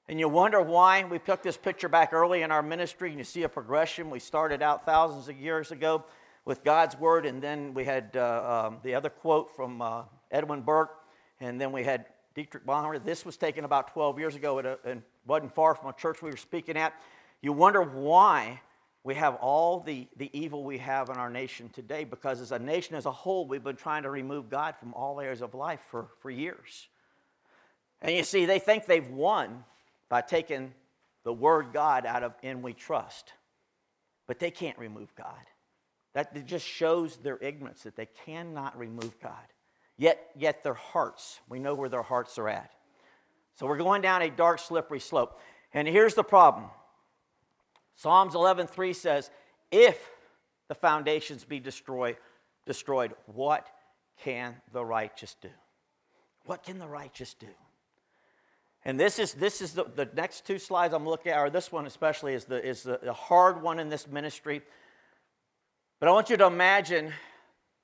[0.09, 3.23] And you wonder why we took this picture back early in our ministry, and you
[3.23, 4.09] see a progression.
[4.09, 6.03] We started out thousands of years ago
[6.43, 10.65] with God's Word, and then we had uh, um, the other quote from uh, Edmund
[10.65, 10.91] Burke,
[11.39, 13.05] and then we had Dietrich Bonhoeffer.
[13.05, 16.29] This was taken about 12 years ago a, and wasn't far from a church we
[16.29, 16.93] were speaking at.
[17.41, 18.59] You wonder why
[19.03, 22.59] we have all the, the evil we have in our nation today because as a
[22.59, 25.81] nation as a whole, we've been trying to remove God from all areas of life
[25.91, 26.87] for, for years.
[28.01, 29.65] And you see, they think they've won
[30.07, 30.73] by taking
[31.23, 33.33] the word God out of in we trust.
[34.25, 35.33] But they can't remove God.
[36.13, 39.33] That just shows their ignorance that they cannot remove God.
[39.97, 42.71] Yet, yet their hearts, we know where their hearts are at.
[43.55, 45.39] So we're going down a dark, slippery slope.
[45.73, 46.65] And here's the problem.
[47.95, 49.29] Psalms 11:3 says,
[49.71, 50.09] "If
[50.67, 52.17] the foundations be destroyed,
[52.65, 53.67] destroyed, what
[54.17, 55.49] can the righteous do?"
[56.45, 57.47] What can the righteous do?
[58.85, 61.71] And this is, this is the, the next two slides I'm looking at, or this
[61.71, 64.61] one especially, is, the, is the, the hard one in this ministry.
[65.99, 67.13] But I want you to imagine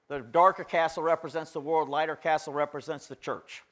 [0.10, 3.64] the darker castle represents the world, lighter castle represents the church.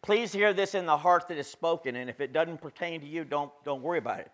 [0.00, 3.06] Please hear this in the heart that is spoken, and if it doesn't pertain to
[3.06, 4.30] you, don't, don't worry about it.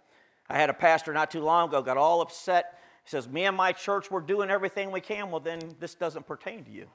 [0.48, 2.78] I had a pastor not too long ago, got all upset.
[3.04, 5.30] He says, Me and my church, we're doing everything we can.
[5.30, 6.86] Well, then this doesn't pertain to you.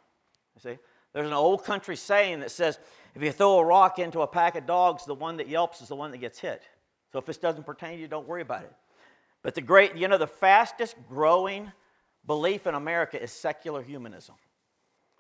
[0.55, 0.77] You see?
[1.13, 2.79] There's an old country saying that says,
[3.15, 5.88] if you throw a rock into a pack of dogs, the one that yelps is
[5.88, 6.63] the one that gets hit.
[7.12, 8.73] So if this doesn't pertain to you, don't worry about it.
[9.41, 11.71] But the great, you know, the fastest growing
[12.27, 14.35] belief in America is secular humanism.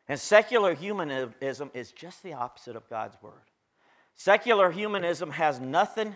[0.07, 3.33] And secular humanism is just the opposite of God's word.
[4.15, 6.15] Secular humanism has nothing,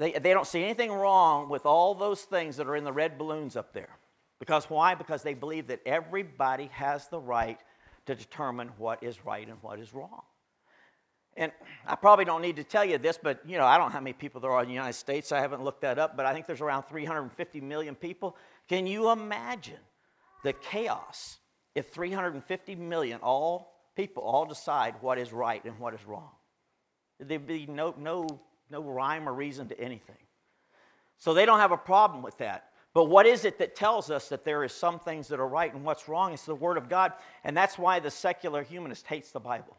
[0.00, 3.18] they, they don't see anything wrong with all those things that are in the red
[3.18, 3.90] balloons up there.
[4.38, 4.94] Because why?
[4.94, 7.60] Because they believe that everybody has the right
[8.06, 10.22] to determine what is right and what is wrong.
[11.36, 11.52] And
[11.86, 14.00] I probably don't need to tell you this, but you know, I don't know how
[14.00, 15.32] many people there are in the United States.
[15.32, 18.38] I haven't looked that up, but I think there's around 350 million people.
[18.70, 19.80] Can you imagine
[20.44, 21.40] the chaos
[21.74, 26.30] if 350 million all people all decide what is right and what is wrong?
[27.18, 30.16] There'd be no, no, no rhyme or reason to anything.
[31.18, 32.70] So they don't have a problem with that.
[32.92, 35.72] But what is it that tells us that there is some things that are right
[35.72, 36.32] and what's wrong?
[36.32, 37.12] It's the Word of God.
[37.44, 39.76] And that's why the secular humanist hates the Bible.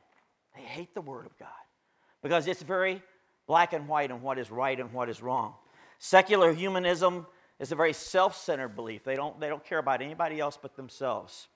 [0.56, 1.50] They hate the Word of God
[2.22, 3.02] because it's very
[3.48, 5.56] black and white on what is right and what is wrong.
[6.00, 7.26] Secular humanism
[7.60, 9.04] is a very self centered belief.
[9.04, 11.48] They don't, they don't care about anybody else but themselves.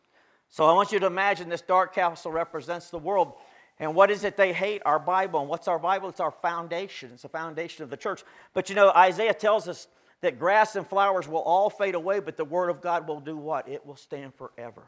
[0.49, 3.33] So I want you to imagine this dark castle represents the world.
[3.79, 4.81] And what is it they hate?
[4.85, 5.41] Our Bible.
[5.41, 6.09] And what's our Bible?
[6.09, 7.11] It's our foundation.
[7.13, 8.23] It's the foundation of the church.
[8.53, 9.87] But you know, Isaiah tells us
[10.21, 13.35] that grass and flowers will all fade away, but the Word of God will do
[13.35, 13.67] what?
[13.67, 14.83] It will stand forever.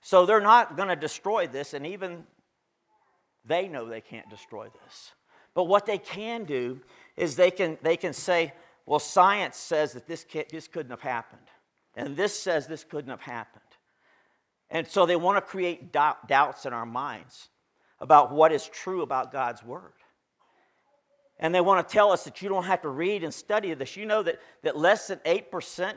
[0.00, 2.24] So they're not going to destroy this, and even
[3.44, 5.12] they know they can't destroy this.
[5.54, 6.80] But what they can do
[7.16, 8.52] is they can, they can say,
[8.86, 11.42] well, science says that this, can't, this couldn't have happened,
[11.94, 13.62] and this says this couldn't have happened.
[14.70, 17.48] And so they want to create doubt, doubts in our minds
[18.00, 19.92] about what is true about God's Word.
[21.40, 23.96] And they want to tell us that you don't have to read and study this.
[23.96, 25.94] You know that, that less than 8%,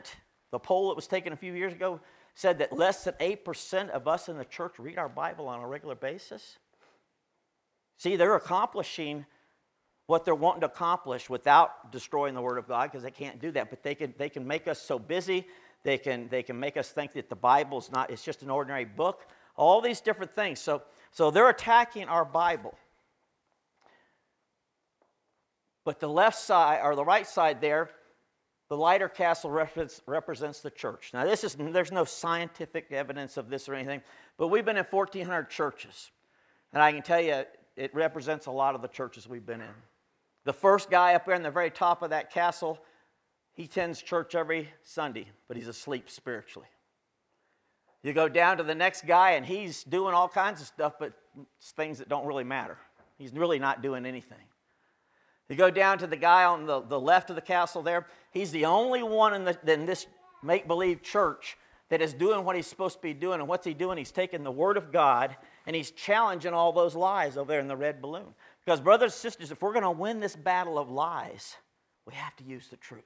[0.50, 2.00] the poll that was taken a few years ago
[2.34, 5.66] said that less than 8% of us in the church read our Bible on a
[5.66, 6.58] regular basis.
[7.96, 9.26] See, they're accomplishing
[10.06, 13.50] what they're wanting to accomplish without destroying the Word of God because they can't do
[13.52, 13.70] that.
[13.70, 15.46] But they can, they can make us so busy,
[15.84, 18.84] they can, they can make us think that the Bible's not, it's just an ordinary
[18.84, 19.26] book,
[19.56, 20.60] all these different things.
[20.60, 20.82] So,
[21.12, 22.74] so they're attacking our Bible.
[25.84, 27.90] But the left side or the right side there,
[28.68, 31.10] the lighter castle represents, the church.
[31.12, 34.00] Now, this is, there's no scientific evidence of this or anything,
[34.38, 36.10] but we've been in 1,400 churches.
[36.72, 37.44] And I can tell you,
[37.76, 39.74] it represents a lot of the churches we've been in.
[40.44, 42.78] The first guy up there in the very top of that castle,
[43.52, 46.68] he attends church every Sunday, but he's asleep spiritually.
[48.02, 51.12] You go down to the next guy, and he's doing all kinds of stuff, but
[51.62, 52.76] things that don't really matter.
[53.16, 54.38] He's really not doing anything.
[55.48, 58.52] You go down to the guy on the, the left of the castle there, he's
[58.52, 60.06] the only one in, the, in this
[60.42, 61.58] make believe church
[61.90, 63.38] that is doing what he's supposed to be doing.
[63.38, 63.98] And what's he doing?
[63.98, 65.36] He's taking the Word of God
[65.66, 68.34] and he's challenging all those lies over there in the red balloon.
[68.64, 71.56] Because, brothers and sisters, if we're going to win this battle of lies,
[72.06, 73.02] we have to use the truth.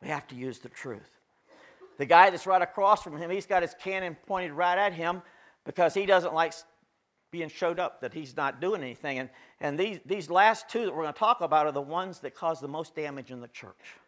[0.00, 1.19] We have to use the truth.
[2.00, 5.20] The guy that's right across from him, he's got his cannon pointed right at him
[5.66, 6.54] because he doesn't like
[7.30, 9.18] being showed up that he's not doing anything.
[9.18, 9.28] And,
[9.60, 12.34] and these, these last two that we're going to talk about are the ones that
[12.34, 13.98] cause the most damage in the church.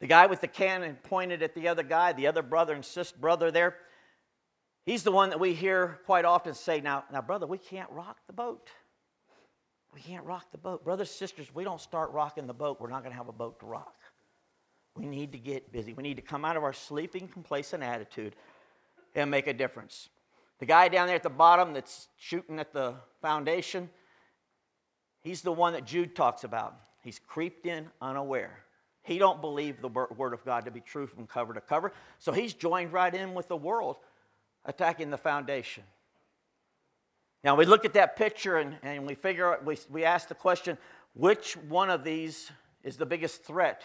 [0.00, 3.16] The guy with the cannon pointed at the other guy, the other brother and sister
[3.18, 3.78] brother there,
[4.84, 8.18] he's the one that we hear quite often say, Now, now, brother, we can't rock
[8.26, 8.68] the boat.
[9.94, 10.84] We can't rock the boat.
[10.84, 13.58] Brothers, sisters, we don't start rocking the boat, we're not going to have a boat
[13.60, 13.94] to rock.
[15.00, 15.94] We need to get busy.
[15.94, 18.36] We need to come out of our sleeping, complacent attitude
[19.14, 20.10] and make a difference.
[20.58, 23.88] The guy down there at the bottom that's shooting at the foundation,
[25.22, 26.76] he's the one that Jude talks about.
[27.02, 28.58] He's creeped in unaware.
[29.02, 32.30] He don't believe the word of God to be true from cover to cover, so
[32.30, 33.96] he's joined right in with the world
[34.66, 35.82] attacking the foundation.
[37.42, 40.76] Now we look at that picture and, and we figure we, we ask the question,
[41.14, 42.50] which one of these
[42.84, 43.82] is the biggest threat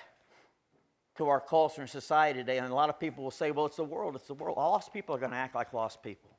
[1.17, 2.57] to our culture and society today?
[2.57, 4.57] And a lot of people will say, well, it's the world, it's the world.
[4.57, 6.29] Lost people are going to act like lost people.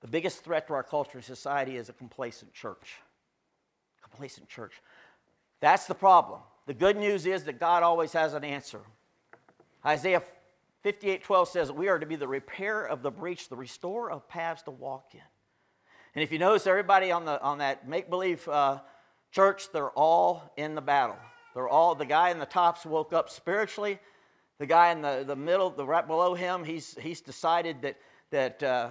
[0.00, 2.96] The biggest threat to our culture and society is a complacent church.
[4.02, 4.72] Complacent church.
[5.60, 6.40] That's the problem.
[6.66, 8.80] The good news is that God always has an answer.
[9.84, 10.22] Isaiah
[10.82, 14.28] 58 12 says, We are to be the repair of the breach, the restorer of
[14.28, 15.20] paths to walk in.
[16.14, 18.80] And if you notice, everybody on, the, on that make believe uh,
[19.30, 21.16] church, they're all in the battle.
[21.56, 23.98] They're all, the guy in the tops woke up spiritually.
[24.58, 27.96] The guy in the, the middle, the right below him, he's, he's decided that,
[28.30, 28.90] that uh,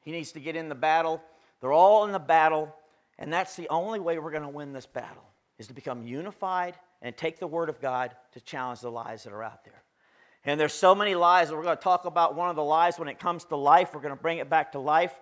[0.00, 1.22] he needs to get in the battle.
[1.60, 2.74] They're all in the battle,
[3.18, 5.24] and that's the only way we're going to win this battle
[5.58, 9.34] is to become unified and take the word of God to challenge the lies that
[9.34, 9.82] are out there.
[10.46, 12.98] And there's so many lies, and we're going to talk about one of the lies
[12.98, 13.90] when it comes to life.
[13.92, 15.20] We're going to bring it back to life.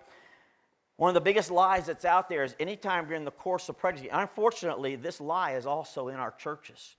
[0.97, 4.09] One of the biggest lies that's out there is anytime during the course of pregnancy.
[4.09, 6.95] Unfortunately, this lie is also in our churches.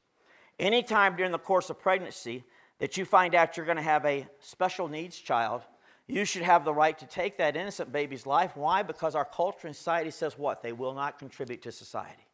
[0.59, 2.45] Anytime during the course of pregnancy
[2.79, 5.63] that you find out you're going to have a special needs child,
[6.07, 8.57] you should have the right to take that innocent baby's life.
[8.57, 8.83] Why?
[8.83, 10.63] Because our culture and society says what?
[10.63, 12.27] They will not contribute to society.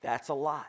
[0.00, 0.64] That's a lie.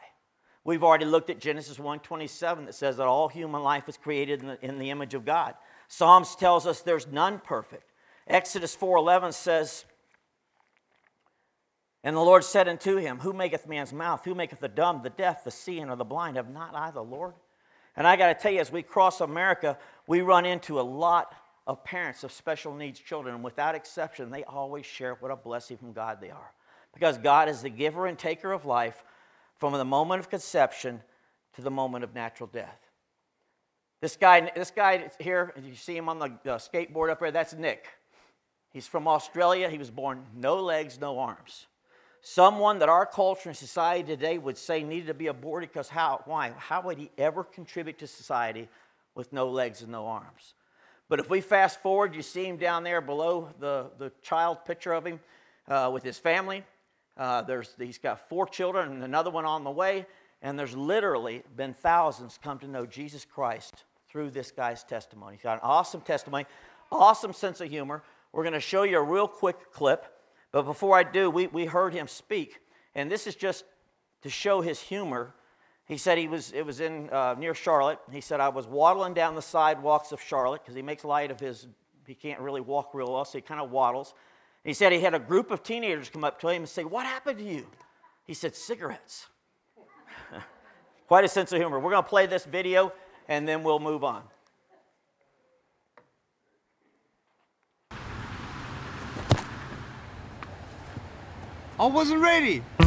[0.63, 4.47] We've already looked at Genesis 1:27 that says that all human life is created in
[4.47, 5.55] the, in the image of God.
[5.87, 7.91] Psalms tells us there's none perfect.
[8.27, 9.85] Exodus 4:11 says,
[12.03, 14.25] and the Lord said unto him, Who maketh man's mouth?
[14.25, 16.35] Who maketh the dumb, the deaf, the seeing, or the blind?
[16.35, 17.33] Have not I the Lord?
[17.95, 19.77] And I got to tell you, as we cross America,
[20.07, 21.35] we run into a lot
[21.67, 25.77] of parents of special needs children, and without exception, they always share what a blessing
[25.77, 26.53] from God they are.
[26.93, 29.03] Because God is the giver and taker of life
[29.57, 31.01] from the moment of conception
[31.53, 32.79] to the moment of natural death.
[34.01, 37.85] This guy, this guy here, you see him on the skateboard up there, that's Nick.
[38.71, 39.69] He's from Australia.
[39.69, 41.67] He was born no legs, no arms.
[42.21, 46.21] Someone that our culture and society today would say needed to be aborted because how?
[46.25, 46.53] Why?
[46.57, 48.69] How would he ever contribute to society
[49.15, 50.53] with no legs and no arms?
[51.09, 54.93] But if we fast forward, you see him down there below the, the child picture
[54.93, 55.19] of him
[55.67, 56.63] uh, with his family.
[57.17, 60.05] Uh, there's, he's got four children and another one on the way.
[60.41, 65.35] And there's literally been thousands come to know Jesus Christ through this guy's testimony.
[65.35, 66.45] He's got an awesome testimony,
[66.91, 68.03] awesome sense of humor.
[68.31, 70.05] We're going to show you a real quick clip.
[70.51, 72.59] But before I do, we, we heard him speak.
[72.95, 73.63] And this is just
[74.21, 75.33] to show his humor
[75.91, 77.99] he said he was, it was in uh, near Charlotte.
[78.09, 81.39] He said, I was waddling down the sidewalks of Charlotte because he makes light of
[81.39, 81.67] his,
[82.07, 84.13] he can't really walk real well, so he kind of waddles.
[84.63, 87.05] He said he had a group of teenagers come up to him and say, What
[87.05, 87.67] happened to you?
[88.25, 89.27] He said, Cigarettes.
[91.09, 91.77] Quite a sense of humor.
[91.77, 92.93] We're going to play this video
[93.27, 94.23] and then we'll move on.
[101.81, 102.63] I wasn't ready.
[102.79, 102.83] I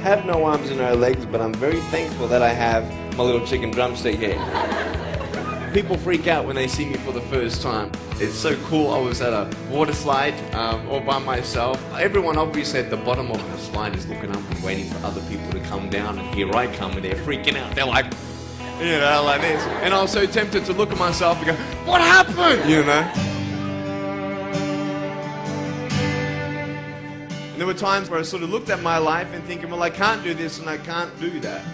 [0.00, 2.88] have no arms and no legs, but I'm very thankful that I have
[3.18, 5.01] my little chicken drumstick here.
[5.72, 7.90] People freak out when they see me for the first time.
[8.16, 8.90] It's so cool.
[8.90, 11.82] I was at a water slide um, all by myself.
[11.94, 15.22] Everyone obviously at the bottom of the slide is looking up and waiting for other
[15.30, 17.74] people to come down, and here I come, and they're freaking out.
[17.74, 18.04] They're like,
[18.78, 19.62] you know, like this.
[19.82, 21.54] And I was so tempted to look at myself and go,
[21.90, 22.68] What happened?
[22.68, 23.10] You know?
[27.50, 29.82] And there were times where I sort of looked at my life and thinking, Well,
[29.82, 31.64] I can't do this and I can't do that.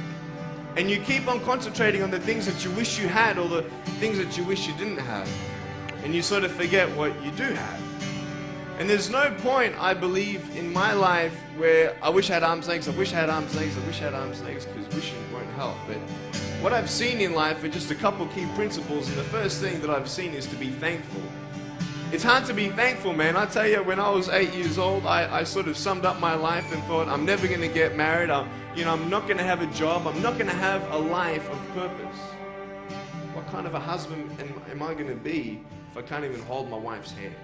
[0.79, 3.63] And you keep on concentrating on the things that you wish you had or the
[3.99, 5.29] things that you wish you didn't have.
[6.05, 7.83] And you sort of forget what you do have.
[8.79, 12.69] And there's no point, I believe, in my life where I wish I had arms
[12.69, 15.19] legs, I wish I had arms legs, I wish I had arms legs, because wishing
[15.33, 15.75] won't help.
[15.89, 15.97] But
[16.63, 19.81] what I've seen in life are just a couple key principles, and the first thing
[19.81, 21.23] that I've seen is to be thankful.
[22.13, 23.37] It's hard to be thankful, man.
[23.37, 26.21] I tell you, when I was eight years old, I, I sort of summed up
[26.21, 28.31] my life and thought, I'm never going to get married.
[28.31, 28.49] I'm,
[28.79, 30.07] you know, I'm not going to have a job.
[30.07, 32.17] I'm not going to have a life of purpose.
[33.35, 35.61] What kind of a husband am, am I going to be
[35.91, 37.35] if I can't even hold my wife's hand?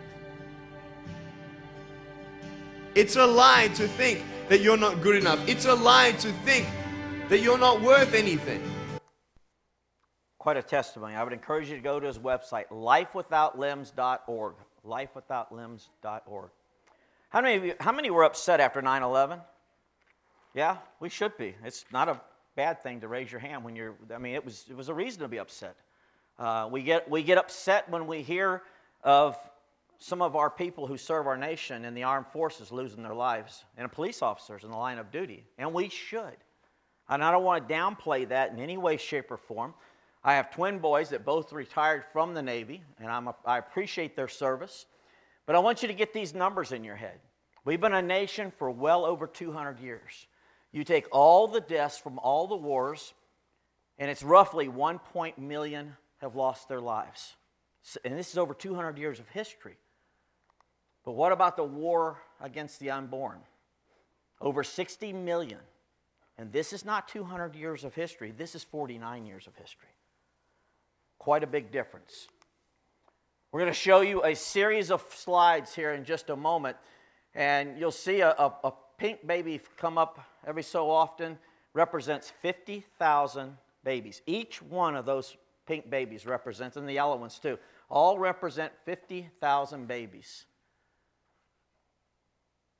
[2.95, 5.41] It's a lie to think that you're not good enough.
[5.49, 6.69] It's a lie to think
[7.29, 8.63] that you're not worth anything.
[10.39, 11.17] Quite a testimony.
[11.17, 14.55] I would encourage you to go to his website, lifewithoutlimbs.org.
[14.87, 16.51] Lifewithoutlimbs.org.
[17.31, 19.41] How many of you, how many were upset after 9 11?
[20.55, 21.55] Yeah, we should be.
[21.65, 22.21] It's not a
[22.55, 24.95] bad thing to raise your hand when you're, I mean, it was, it was a
[24.95, 25.77] reason to be upset.
[26.39, 28.63] Uh, we, get, we get upset when we hear
[29.03, 29.37] of
[29.99, 33.65] some of our people who serve our nation in the armed forces losing their lives
[33.77, 36.37] and police officers in the line of duty, and we should.
[37.09, 39.75] And I don't want to downplay that in any way, shape, or form.
[40.23, 44.17] I have twin boys that both retired from the Navy, and I'm a, I appreciate
[44.17, 44.87] their service.
[45.47, 47.19] But I want you to get these numbers in your head.
[47.65, 50.27] We've been a nation for well over 200 years.
[50.75, 53.15] You take all the deaths from all the wars,
[53.97, 57.37] and it's roughly 1 point million have lost their lives.
[58.05, 59.77] And this is over 200 years of history.
[61.05, 63.39] But what about the war against the unborn?
[64.41, 65.61] Over 60 million.
[66.39, 69.95] And this is not 200 years of history, this is 49 years of history.
[71.21, 72.27] Quite a big difference.
[73.53, 76.77] We're going to show you a series of slides here in just a moment,
[77.33, 81.39] and you'll see a, a, a pink baby come up every so often,
[81.73, 84.23] represents 50,000 babies.
[84.27, 85.37] Each one of those
[85.67, 87.59] pink babies represents, and the yellow ones too,
[87.91, 90.45] all represent 50,000 babies.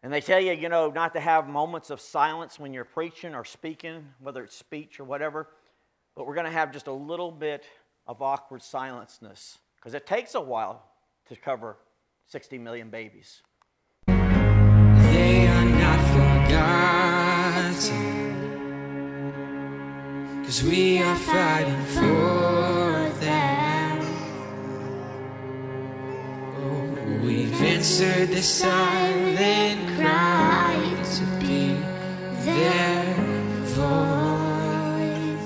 [0.03, 3.35] And they tell you, you know, not to have moments of silence when you're preaching
[3.35, 5.49] or speaking, whether it's speech or whatever.
[6.15, 7.65] But we're going to have just a little bit
[8.07, 10.85] of awkward silenceness because it takes a while
[11.29, 11.79] to cover
[12.27, 13.41] 60 million babies.
[16.55, 17.83] Forgotten.
[20.45, 23.99] Cause we are fighting for them.
[26.59, 26.87] Oh,
[27.25, 30.77] we've answered the silent cry
[31.17, 31.77] to be
[32.45, 33.05] their
[33.81, 35.45] voice.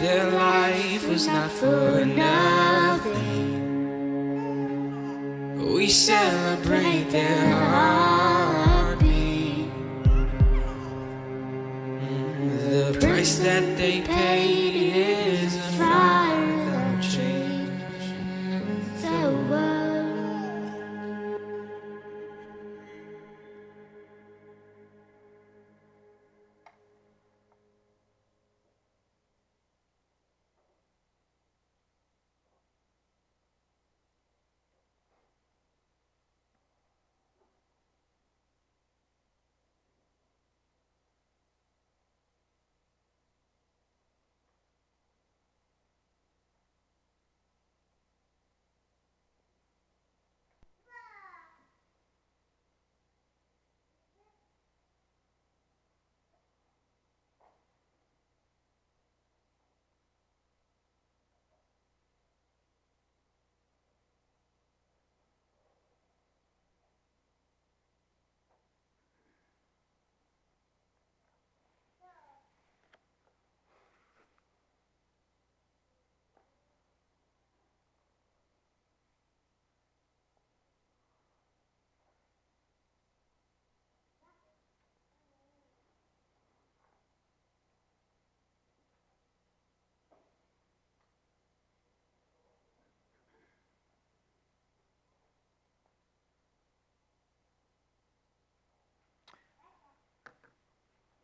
[0.00, 3.62] Their life was not for nothing.
[5.74, 8.33] We celebrate their heartbeat.
[13.24, 15.23] Price that they paid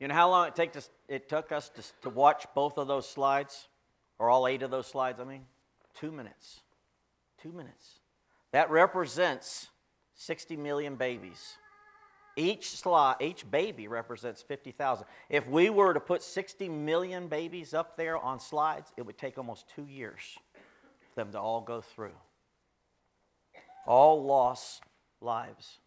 [0.00, 2.88] You know how long it, take to, it took us to, to watch both of
[2.88, 3.68] those slides?
[4.18, 5.44] Or all eight of those slides, I mean?
[5.94, 6.60] Two minutes.
[7.42, 8.00] Two minutes.
[8.52, 9.68] That represents
[10.14, 11.56] 60 million babies.
[12.36, 15.04] Each slide, each baby represents 50,000.
[15.28, 19.36] If we were to put 60 million babies up there on slides, it would take
[19.36, 20.38] almost two years
[21.10, 22.14] for them to all go through.
[23.86, 24.82] All lost
[25.20, 25.78] lives.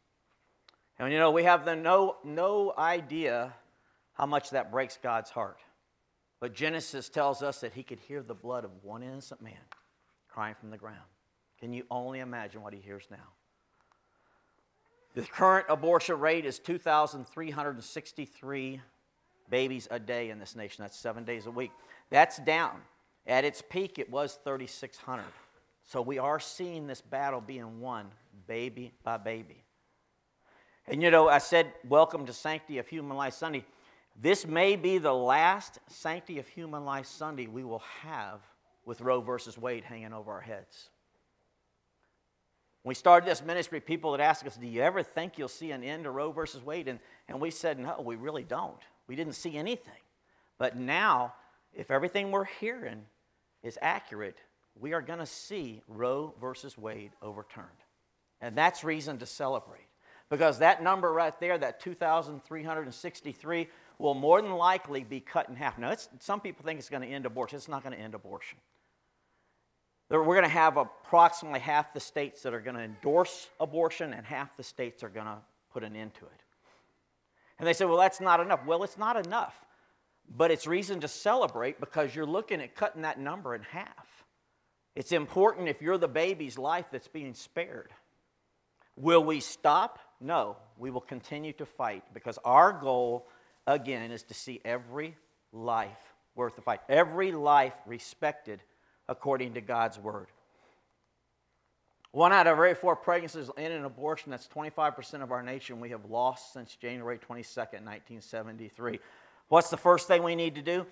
[0.99, 3.53] And you know, we have the no, no idea
[4.14, 5.59] how much that breaks God's heart.
[6.39, 9.53] But Genesis tells us that he could hear the blood of one innocent man
[10.28, 10.97] crying from the ground.
[11.59, 13.18] Can you only imagine what he hears now?
[15.16, 18.82] The current abortion rate is 2,363
[19.49, 20.84] babies a day in this nation.
[20.84, 21.72] That's seven days a week.
[22.09, 22.82] That's down.
[23.28, 25.24] At its peak, it was 3,600.
[25.86, 28.07] So we are seeing this battle being won
[28.47, 29.64] baby by baby.
[30.88, 33.64] And you know, I said, Welcome to Sanctity of Human Life Sunday.
[34.16, 38.41] This may be the last Sanctity of Human Life Sunday we will have
[38.86, 40.89] with Roe versus Wade hanging over our heads.
[42.84, 45.72] When we started this ministry, people would ask us, Do you ever think you'll see
[45.72, 46.88] an end to Roe versus Wade?
[46.88, 48.80] And, and we said, No, we really don't.
[49.07, 49.93] We didn't see anything.
[50.57, 51.34] But now,
[51.74, 53.03] if everything we're hearing
[53.64, 54.38] is accurate,
[54.80, 57.68] we are going to see Roe versus Wade overturned.
[58.41, 59.88] And that's reason to celebrate.
[60.30, 63.70] Because that number right there, that 2,363,
[64.03, 65.79] will more than likely be cut in half.
[65.79, 67.57] Now, some people think it's going to end abortion.
[67.57, 68.59] It's not going to end abortion.
[70.09, 74.25] We're going to have approximately half the states that are going to endorse abortion, and
[74.25, 75.37] half the states are going to
[75.71, 76.43] put an end to it.
[77.57, 78.65] And they say, well, that's not enough.
[78.65, 79.55] Well, it's not enough,
[80.29, 84.25] but it's reason to celebrate because you're looking at cutting that number in half.
[84.95, 87.91] It's important if you're the baby's life that's being spared.
[88.95, 89.97] Will we stop?
[90.19, 93.27] No, we will continue to fight because our goal,
[93.68, 95.16] again, is to see every
[95.51, 98.61] life worth the fight, every life respected
[99.07, 100.28] according to God's word.
[102.11, 105.89] One out of every four pregnancies in an abortion, that's 25% of our nation, we
[105.89, 108.99] have lost since January 22nd, 1973.
[109.47, 110.86] What's the first thing we need to do?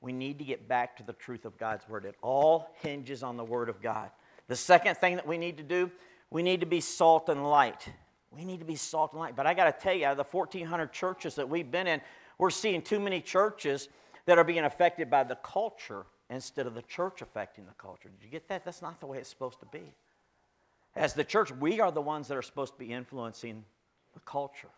[0.00, 2.04] We need to get back to the truth of God's word.
[2.04, 4.10] It all hinges on the word of God.
[4.46, 5.90] The second thing that we need to do,
[6.30, 7.88] we need to be salt and light.
[8.30, 9.36] We need to be salt and light.
[9.36, 12.00] But I got to tell you, out of the 1,400 churches that we've been in,
[12.38, 13.88] we're seeing too many churches
[14.26, 18.10] that are being affected by the culture instead of the church affecting the culture.
[18.10, 18.64] Did you get that?
[18.64, 19.94] That's not the way it's supposed to be.
[20.94, 23.64] As the church, we are the ones that are supposed to be influencing
[24.12, 24.68] the culture.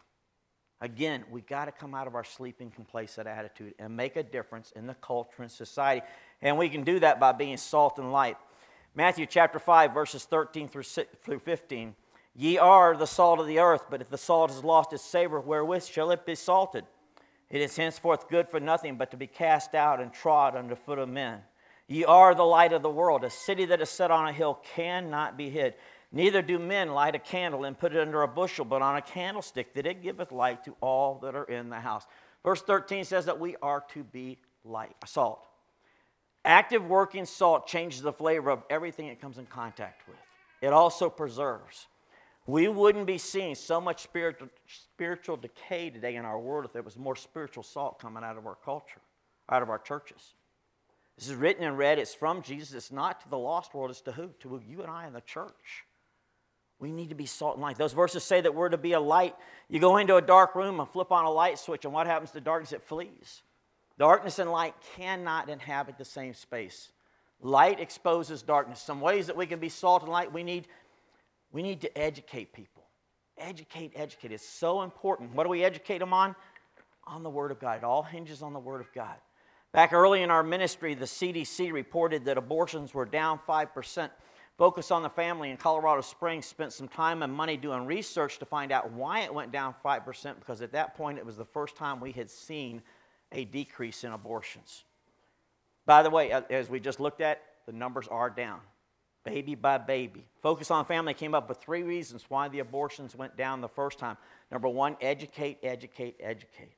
[0.81, 4.73] Again, we got to come out of our sleeping complacent attitude and make a difference
[4.77, 6.07] in the culture and society.
[6.41, 8.37] And we can do that by being salt and light.
[8.95, 11.95] Matthew chapter 5, verses 13 through 15.
[12.35, 15.41] Ye are the salt of the earth, but if the salt has lost its savor,
[15.41, 16.85] wherewith shall it be salted?
[17.51, 21.01] It is henceforth good for nothing but to be cast out and trod under foot
[21.01, 21.41] of men.
[21.89, 23.25] Ye are the light of the world.
[23.25, 25.75] A city that is set on a hill cannot be hid.
[26.13, 29.03] Neither do men light a candle and put it under a bushel, but on a
[29.03, 32.07] candlestick, that it giveth light to all that are in the house.
[32.45, 35.47] Verse 13 says that we are to be light, salt.
[36.45, 40.17] Active working salt changes the flavor of everything it comes in contact with.
[40.63, 41.87] It also preserves.
[42.47, 46.83] We wouldn't be seeing so much spiritual, spiritual decay today in our world if there
[46.83, 49.01] was more spiritual salt coming out of our culture,
[49.49, 50.35] out of our churches.
[51.17, 51.99] This is written and read.
[51.99, 52.73] It's from Jesus.
[52.75, 53.91] It's not to the lost world.
[53.91, 54.31] It's to who?
[54.41, 55.85] To you and I in the church.
[56.79, 57.77] We need to be salt and light.
[57.77, 59.37] Those verses say that we're to be a light.
[59.69, 62.31] You go into a dark room and flip on a light switch, and what happens
[62.31, 62.73] to darkness?
[62.73, 63.43] It flees.
[63.99, 66.91] Darkness and light cannot inhabit the same space.
[67.43, 68.81] Light exposes darkness.
[68.81, 70.69] Some ways that we can be salt and light, we need
[71.53, 72.85] we need to educate people.
[73.39, 74.33] Educate, educate.
[74.33, 75.35] It's so important.
[75.35, 76.37] What do we educate them on?
[77.07, 77.79] On the Word of God.
[77.79, 79.17] It all hinges on the Word of God.
[79.73, 84.11] Back early in our ministry, the CDC reported that abortions were down 5%.
[84.59, 88.45] Focus on the Family in Colorado Springs spent some time and money doing research to
[88.45, 91.77] find out why it went down 5% because at that point it was the first
[91.77, 92.83] time we had seen
[93.33, 94.85] a decrease in abortions.
[95.87, 98.61] By the way, as we just looked at, the numbers are down
[99.25, 100.27] baby by baby.
[100.43, 103.99] Focus on Family came up with three reasons why the abortions went down the first
[103.99, 104.17] time.
[104.51, 106.73] Number one, educate, educate, educate.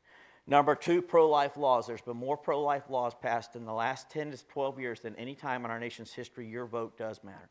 [0.47, 1.87] Number two, pro life laws.
[1.87, 5.15] There's been more pro life laws passed in the last 10 to 12 years than
[5.17, 6.49] any time in our nation's history.
[6.49, 7.49] Your vote does matter.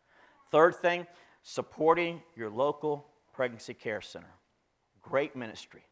[0.52, 1.08] Third thing,
[1.42, 4.34] supporting your local pregnancy care center.
[5.02, 5.84] Great ministry.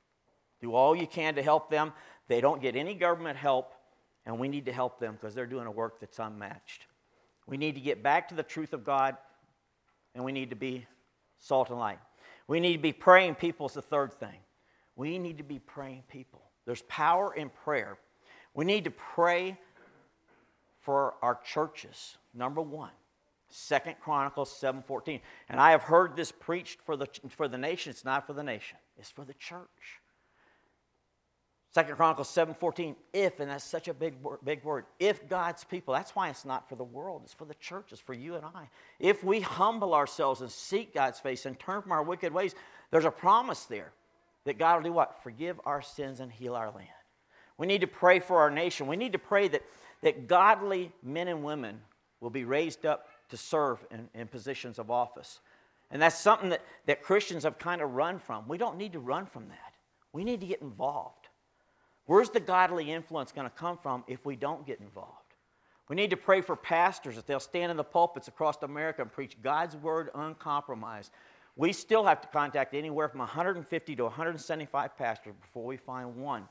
[0.61, 1.93] Do all you can to help them.
[2.27, 3.73] They don't get any government help,
[4.25, 6.85] and we need to help them because they're doing a work that's unmatched.
[7.49, 9.17] We need to get back to the truth of God,
[10.13, 10.85] and we need to be
[11.39, 11.97] salt and light.
[12.47, 14.37] We need to be praying people is the third thing.
[14.95, 16.43] We need to be praying people.
[16.65, 17.97] There's power in prayer.
[18.53, 19.57] We need to pray
[20.81, 22.17] for our churches.
[22.35, 22.91] Number one,
[23.49, 25.19] Second Chronicles 7:14.
[25.49, 27.89] And I have heard this preached for the, for the nation.
[27.89, 29.99] It's not for the nation, it's for the church.
[31.71, 36.15] Second Chronicles 7:14, if, and that's such a big, big word, if God's people, that's
[36.15, 38.69] why it's not for the world, it's for the church, it's for you and I.
[38.99, 42.55] If we humble ourselves and seek God's face and turn from our wicked ways,
[42.89, 43.91] there's a promise there
[44.45, 45.21] that God will do what?
[45.21, 46.87] Forgive our sins and heal our land.
[47.59, 48.87] We need to pray for our nation.
[48.87, 49.61] We need to pray that,
[50.01, 51.81] that godly men and women
[52.19, 55.39] will be raised up to serve in, in positions of office.
[55.91, 58.47] And that's something that, that Christians have kind of run from.
[58.47, 59.73] We don't need to run from that.
[60.13, 61.18] We need to get involved.
[62.09, 65.35] Where's the godly influence going to come from if we don't get involved?
[65.89, 69.11] We need to pray for pastors that they'll stand in the pulpits across America and
[69.11, 71.11] preach God's word uncompromised.
[71.55, 76.47] We still have to contact anywhere from 150 to 175 pastors before we find one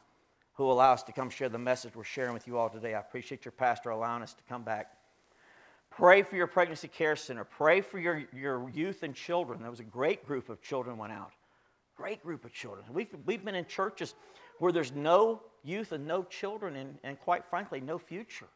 [0.54, 2.94] who will allow us to come share the message we're sharing with you all today.
[2.94, 4.92] I appreciate your pastor allowing us to come back.
[5.90, 7.42] Pray for your pregnancy care center.
[7.42, 9.60] Pray for your, your youth and children.
[9.60, 11.32] There was a great group of children went out.
[11.96, 12.84] Great group of children.
[12.92, 14.14] We've, we've been in churches
[14.58, 18.46] where there's no youth and no children and, and quite frankly, no future.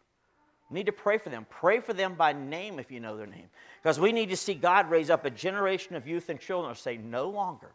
[0.71, 1.47] We need to pray for them.
[1.51, 3.49] Pray for them by name if you know their name.
[3.83, 6.81] Because we need to see God raise up a generation of youth and children who
[6.81, 7.73] say, no longer,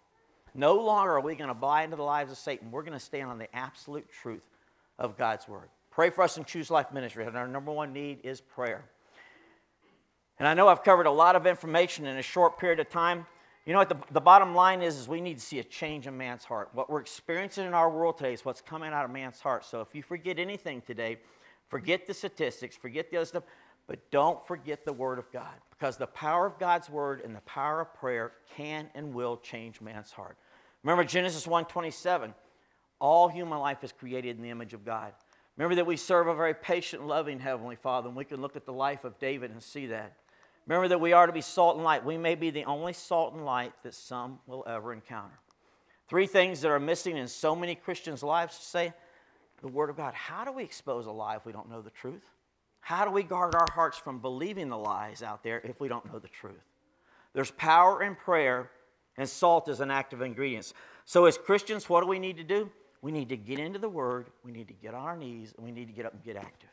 [0.55, 2.71] no longer are we going to buy into the lives of Satan.
[2.71, 4.41] We're going to stand on the absolute truth
[4.97, 5.69] of God's word.
[5.91, 7.25] Pray for us in Choose Life Ministry.
[7.25, 8.83] And our number one need is prayer.
[10.39, 13.27] And I know I've covered a lot of information in a short period of time.
[13.67, 16.07] You know what the, the bottom line is is we need to see a change
[16.07, 16.69] in man's heart.
[16.71, 19.65] What we're experiencing in our world today is what's coming out of man's heart.
[19.65, 21.17] So if you forget anything today,
[21.67, 23.43] forget the statistics, forget the other stuff,
[23.85, 27.41] but don't forget the word of God because the power of God's word and the
[27.41, 30.37] power of prayer can and will change man's heart.
[30.83, 32.33] Remember Genesis 1:27,
[33.01, 35.11] all human life is created in the image of God.
[35.57, 38.65] Remember that we serve a very patient, loving heavenly Father, and we can look at
[38.65, 40.13] the life of David and see that.
[40.67, 42.03] Remember that we are to be salt and light.
[42.03, 45.39] We may be the only salt and light that some will ever encounter.
[46.09, 48.93] Three things that are missing in so many Christians' lives to say
[49.61, 50.13] the Word of God.
[50.13, 52.23] How do we expose a lie if we don't know the truth?
[52.81, 56.11] How do we guard our hearts from believing the lies out there if we don't
[56.11, 56.63] know the truth?
[57.33, 58.69] There's power in prayer,
[59.17, 60.71] and salt is an active ingredient.
[61.05, 62.69] So, as Christians, what do we need to do?
[63.01, 65.65] We need to get into the Word, we need to get on our knees, and
[65.65, 66.69] we need to get up and get active.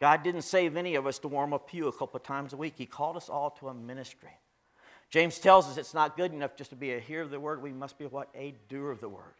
[0.00, 2.56] God didn't save any of us to warm a pew a couple of times a
[2.56, 2.74] week.
[2.76, 4.30] He called us all to a ministry.
[5.10, 7.62] James tells us it's not good enough just to be a hearer of the word.
[7.62, 8.28] We must be what?
[8.34, 9.34] A doer of the word.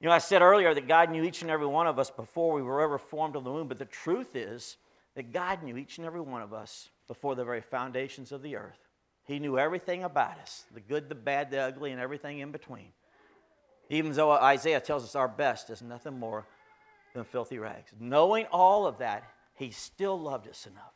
[0.00, 2.54] You know, I said earlier that God knew each and every one of us before
[2.54, 4.76] we were ever formed in the womb, but the truth is
[5.14, 8.56] that God knew each and every one of us before the very foundations of the
[8.56, 8.78] earth.
[9.24, 12.92] He knew everything about us the good, the bad, the ugly, and everything in between.
[13.90, 16.46] Even though Isaiah tells us our best is nothing more
[17.14, 17.90] than filthy rags.
[17.98, 20.94] Knowing all of that, he still loved us enough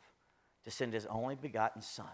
[0.63, 2.07] to send his only begotten Son.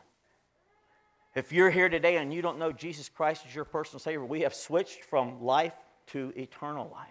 [1.33, 4.41] If you're here today and you don't know Jesus Christ as your personal Savior, we
[4.41, 5.75] have switched from life
[6.07, 7.07] to eternal life.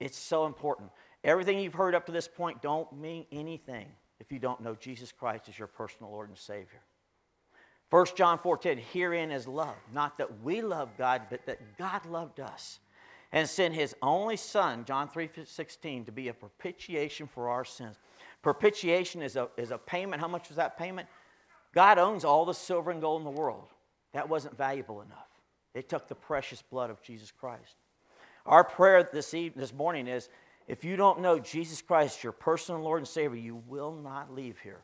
[0.00, 0.90] It's so important.
[1.22, 3.86] Everything you've heard up to this point don't mean anything
[4.18, 6.82] if you don't know Jesus Christ as your personal Lord and Savior.
[7.90, 12.40] 1 John 4:10, herein is love, not that we love God, but that God loved
[12.40, 12.78] us
[13.32, 17.98] and sent his only son, John 3:16, to be a propitiation for our sins.
[18.42, 20.20] Propitiation is a, is a payment.
[20.20, 21.08] How much was that payment?
[21.72, 23.68] God owns all the silver and gold in the world.
[24.12, 25.28] That wasn't valuable enough.
[25.74, 27.76] It took the precious blood of Jesus Christ.
[28.44, 30.28] Our prayer this, evening, this morning is
[30.66, 34.58] if you don't know Jesus Christ, your personal Lord and Savior, you will not leave
[34.58, 34.82] here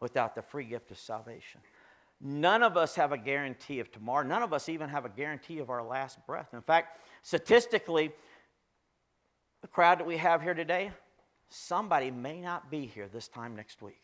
[0.00, 1.60] without the free gift of salvation.
[2.20, 4.26] None of us have a guarantee of tomorrow.
[4.26, 6.52] None of us even have a guarantee of our last breath.
[6.52, 8.10] In fact, statistically,
[9.60, 10.90] the crowd that we have here today,
[11.50, 14.00] somebody may not be here this time next week.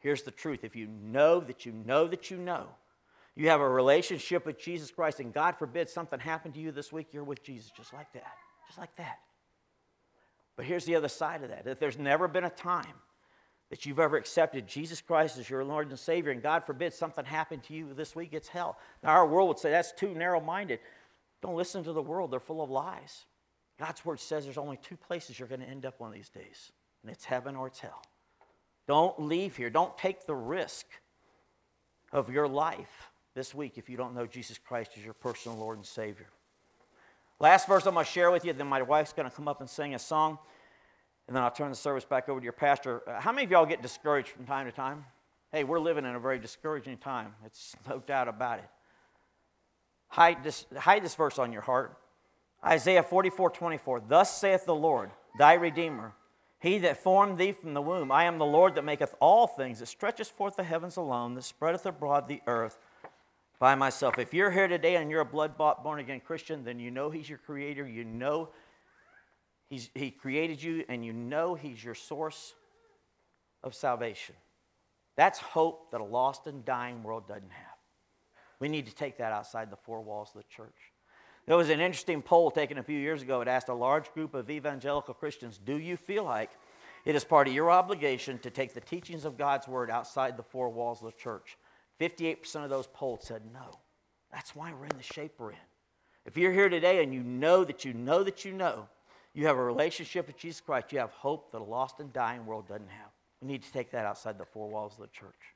[0.00, 2.66] Here's the truth if you know that you know that you know,
[3.36, 6.92] you have a relationship with Jesus Christ, and God forbid something happened to you this
[6.92, 8.34] week, you're with Jesus just like that.
[8.66, 9.18] Just like that.
[10.56, 11.68] But here's the other side of that.
[11.68, 12.86] If there's never been a time
[13.70, 17.24] that you've ever accepted Jesus Christ as your Lord and Savior, and God forbid something
[17.24, 18.78] happened to you this week, it's hell.
[19.04, 20.80] Now, our world would say that's too narrow minded.
[21.42, 23.24] Don't listen to the world, they're full of lies.
[23.78, 26.30] God's word says there's only two places you're going to end up one of these
[26.30, 26.72] days,
[27.02, 28.02] and it's heaven or it's hell.
[28.86, 29.68] Don't leave here.
[29.68, 30.86] Don't take the risk
[32.12, 35.76] of your life this week if you don't know Jesus Christ as your personal Lord
[35.76, 36.28] and Savior.
[37.38, 39.60] Last verse I'm going to share with you, then my wife's going to come up
[39.60, 40.38] and sing a song,
[41.26, 43.02] and then I'll turn the service back over to your pastor.
[43.06, 45.04] Uh, how many of y'all get discouraged from time to time?
[45.52, 47.34] Hey, we're living in a very discouraging time.
[47.44, 48.70] It's no doubt about it.
[50.08, 51.96] Hide this, hide this verse on your heart.
[52.64, 54.00] Isaiah 44 24.
[54.08, 56.14] Thus saith the Lord, thy Redeemer,
[56.58, 58.10] he that formed thee from the womb.
[58.10, 61.44] I am the Lord that maketh all things, that stretcheth forth the heavens alone, that
[61.44, 62.78] spreadeth abroad the earth
[63.58, 64.18] by myself.
[64.18, 67.10] If you're here today and you're a blood bought, born again Christian, then you know
[67.10, 67.86] he's your creator.
[67.86, 68.50] You know
[69.68, 72.54] he's, he created you, and you know he's your source
[73.62, 74.34] of salvation.
[75.16, 77.75] That's hope that a lost and dying world doesn't have.
[78.58, 80.92] We need to take that outside the four walls of the church.
[81.46, 83.40] There was an interesting poll taken a few years ago.
[83.40, 86.50] It asked a large group of evangelical Christians Do you feel like
[87.04, 90.42] it is part of your obligation to take the teachings of God's word outside the
[90.42, 91.56] four walls of the church?
[92.00, 93.78] 58% of those polled said no.
[94.32, 95.56] That's why we're in the shape we're in.
[96.24, 98.88] If you're here today and you know that you know that you know
[99.32, 102.44] you have a relationship with Jesus Christ, you have hope that a lost and dying
[102.44, 103.10] world doesn't have.
[103.40, 105.54] We need to take that outside the four walls of the church.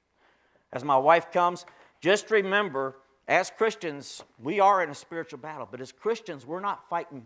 [0.73, 1.67] As my wife comes,
[2.01, 2.97] just remember
[3.29, 7.25] as Christians, we are in a spiritual battle, but as Christians, we're not fighting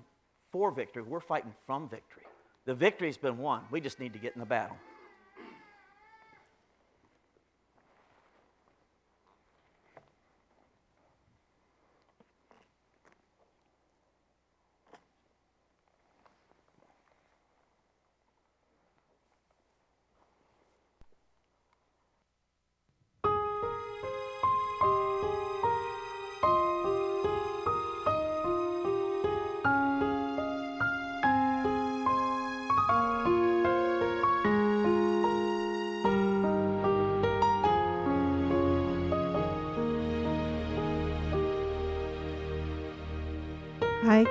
[0.51, 2.23] for victory, we're fighting from victory.
[2.65, 3.63] The victory's been won.
[3.71, 4.77] We just need to get in the battle.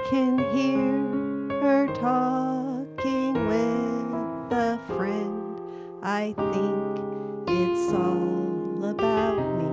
[0.10, 5.62] Can hear her talking with a friend.
[6.02, 7.00] I think
[7.48, 9.70] it's all about me.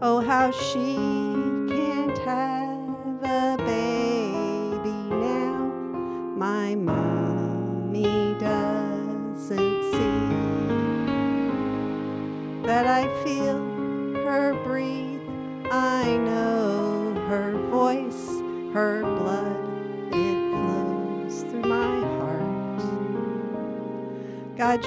[0.00, 1.23] Oh, how she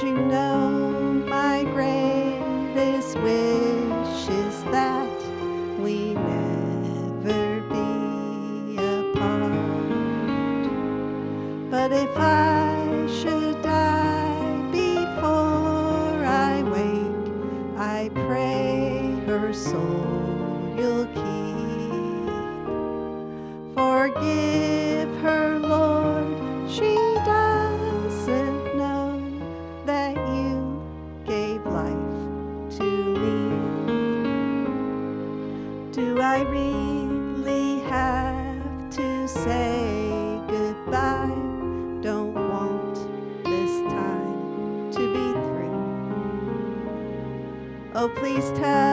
[0.04, 5.10] You know my greatest wish is that
[5.80, 9.54] we never be apart.
[11.72, 17.34] But if I should die before I wake,
[17.76, 19.97] I pray her soul
[36.38, 41.34] I really have to say goodbye?
[42.04, 42.94] Don't want
[43.44, 45.82] this time to be through.
[47.96, 48.87] Oh, please tell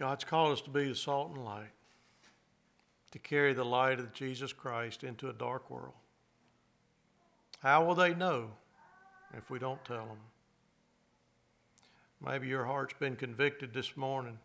[0.00, 1.74] God's called us to be the salt and light,
[3.10, 5.92] to carry the light of Jesus Christ into a dark world.
[7.62, 8.52] How will they know
[9.36, 10.16] if we don't tell them?
[12.24, 14.38] Maybe your heart's been convicted this morning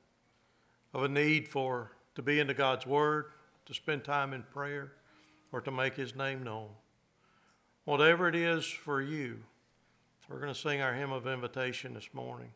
[0.93, 3.27] of a need for to be into God's Word,
[3.65, 4.91] to spend time in prayer,
[5.53, 6.67] or to make His name known.
[7.85, 9.39] Whatever it is for you,
[10.27, 12.51] we're going to sing our hymn of invitation this morning,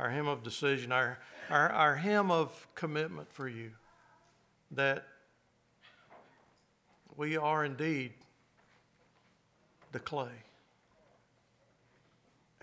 [0.00, 1.18] our hymn of decision, our,
[1.50, 3.70] our, our hymn of commitment for you
[4.70, 5.06] that
[7.16, 8.12] we are indeed
[9.92, 10.30] the clay.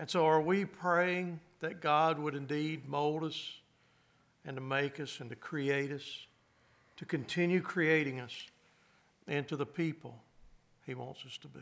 [0.00, 3.52] And so, are we praying that God would indeed mold us
[4.44, 6.26] and to make us and to create us,
[6.96, 8.34] to continue creating us
[9.28, 10.16] into the people
[10.86, 11.60] He wants us to be?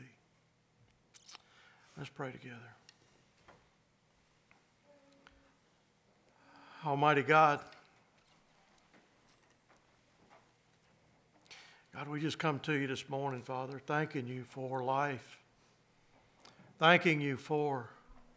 [1.98, 2.76] Let's pray together.
[6.86, 7.58] Almighty God,
[11.92, 15.40] God, we just come to you this morning, Father, thanking you for life,
[16.78, 17.90] thanking you for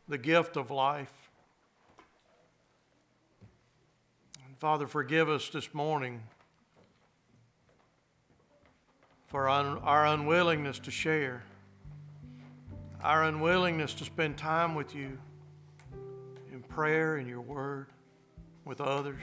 [0.08, 1.30] the gift of life.
[4.48, 6.24] And Father, forgive us this morning
[9.28, 11.44] for un- our unwillingness to share,
[13.04, 15.20] our unwillingness to spend time with you
[16.52, 17.86] in prayer and your word
[18.70, 19.20] with others.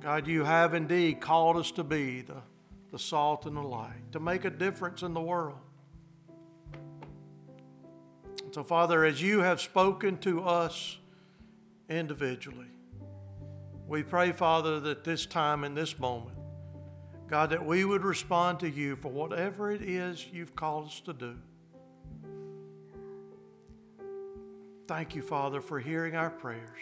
[0.00, 2.42] God, you have indeed called us to be the,
[2.90, 5.58] the salt and the light, to make a difference in the world.
[8.50, 10.98] So, Father, as you have spoken to us
[11.88, 12.72] individually,
[13.86, 16.38] we pray, Father, that this time and this moment,
[17.28, 21.12] God, that we would respond to you for whatever it is you've called us to
[21.12, 21.36] do.
[24.88, 26.80] Thank you, Father, for hearing our prayers.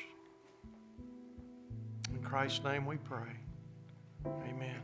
[2.14, 3.34] In Christ's name we pray.
[4.24, 4.80] Amen.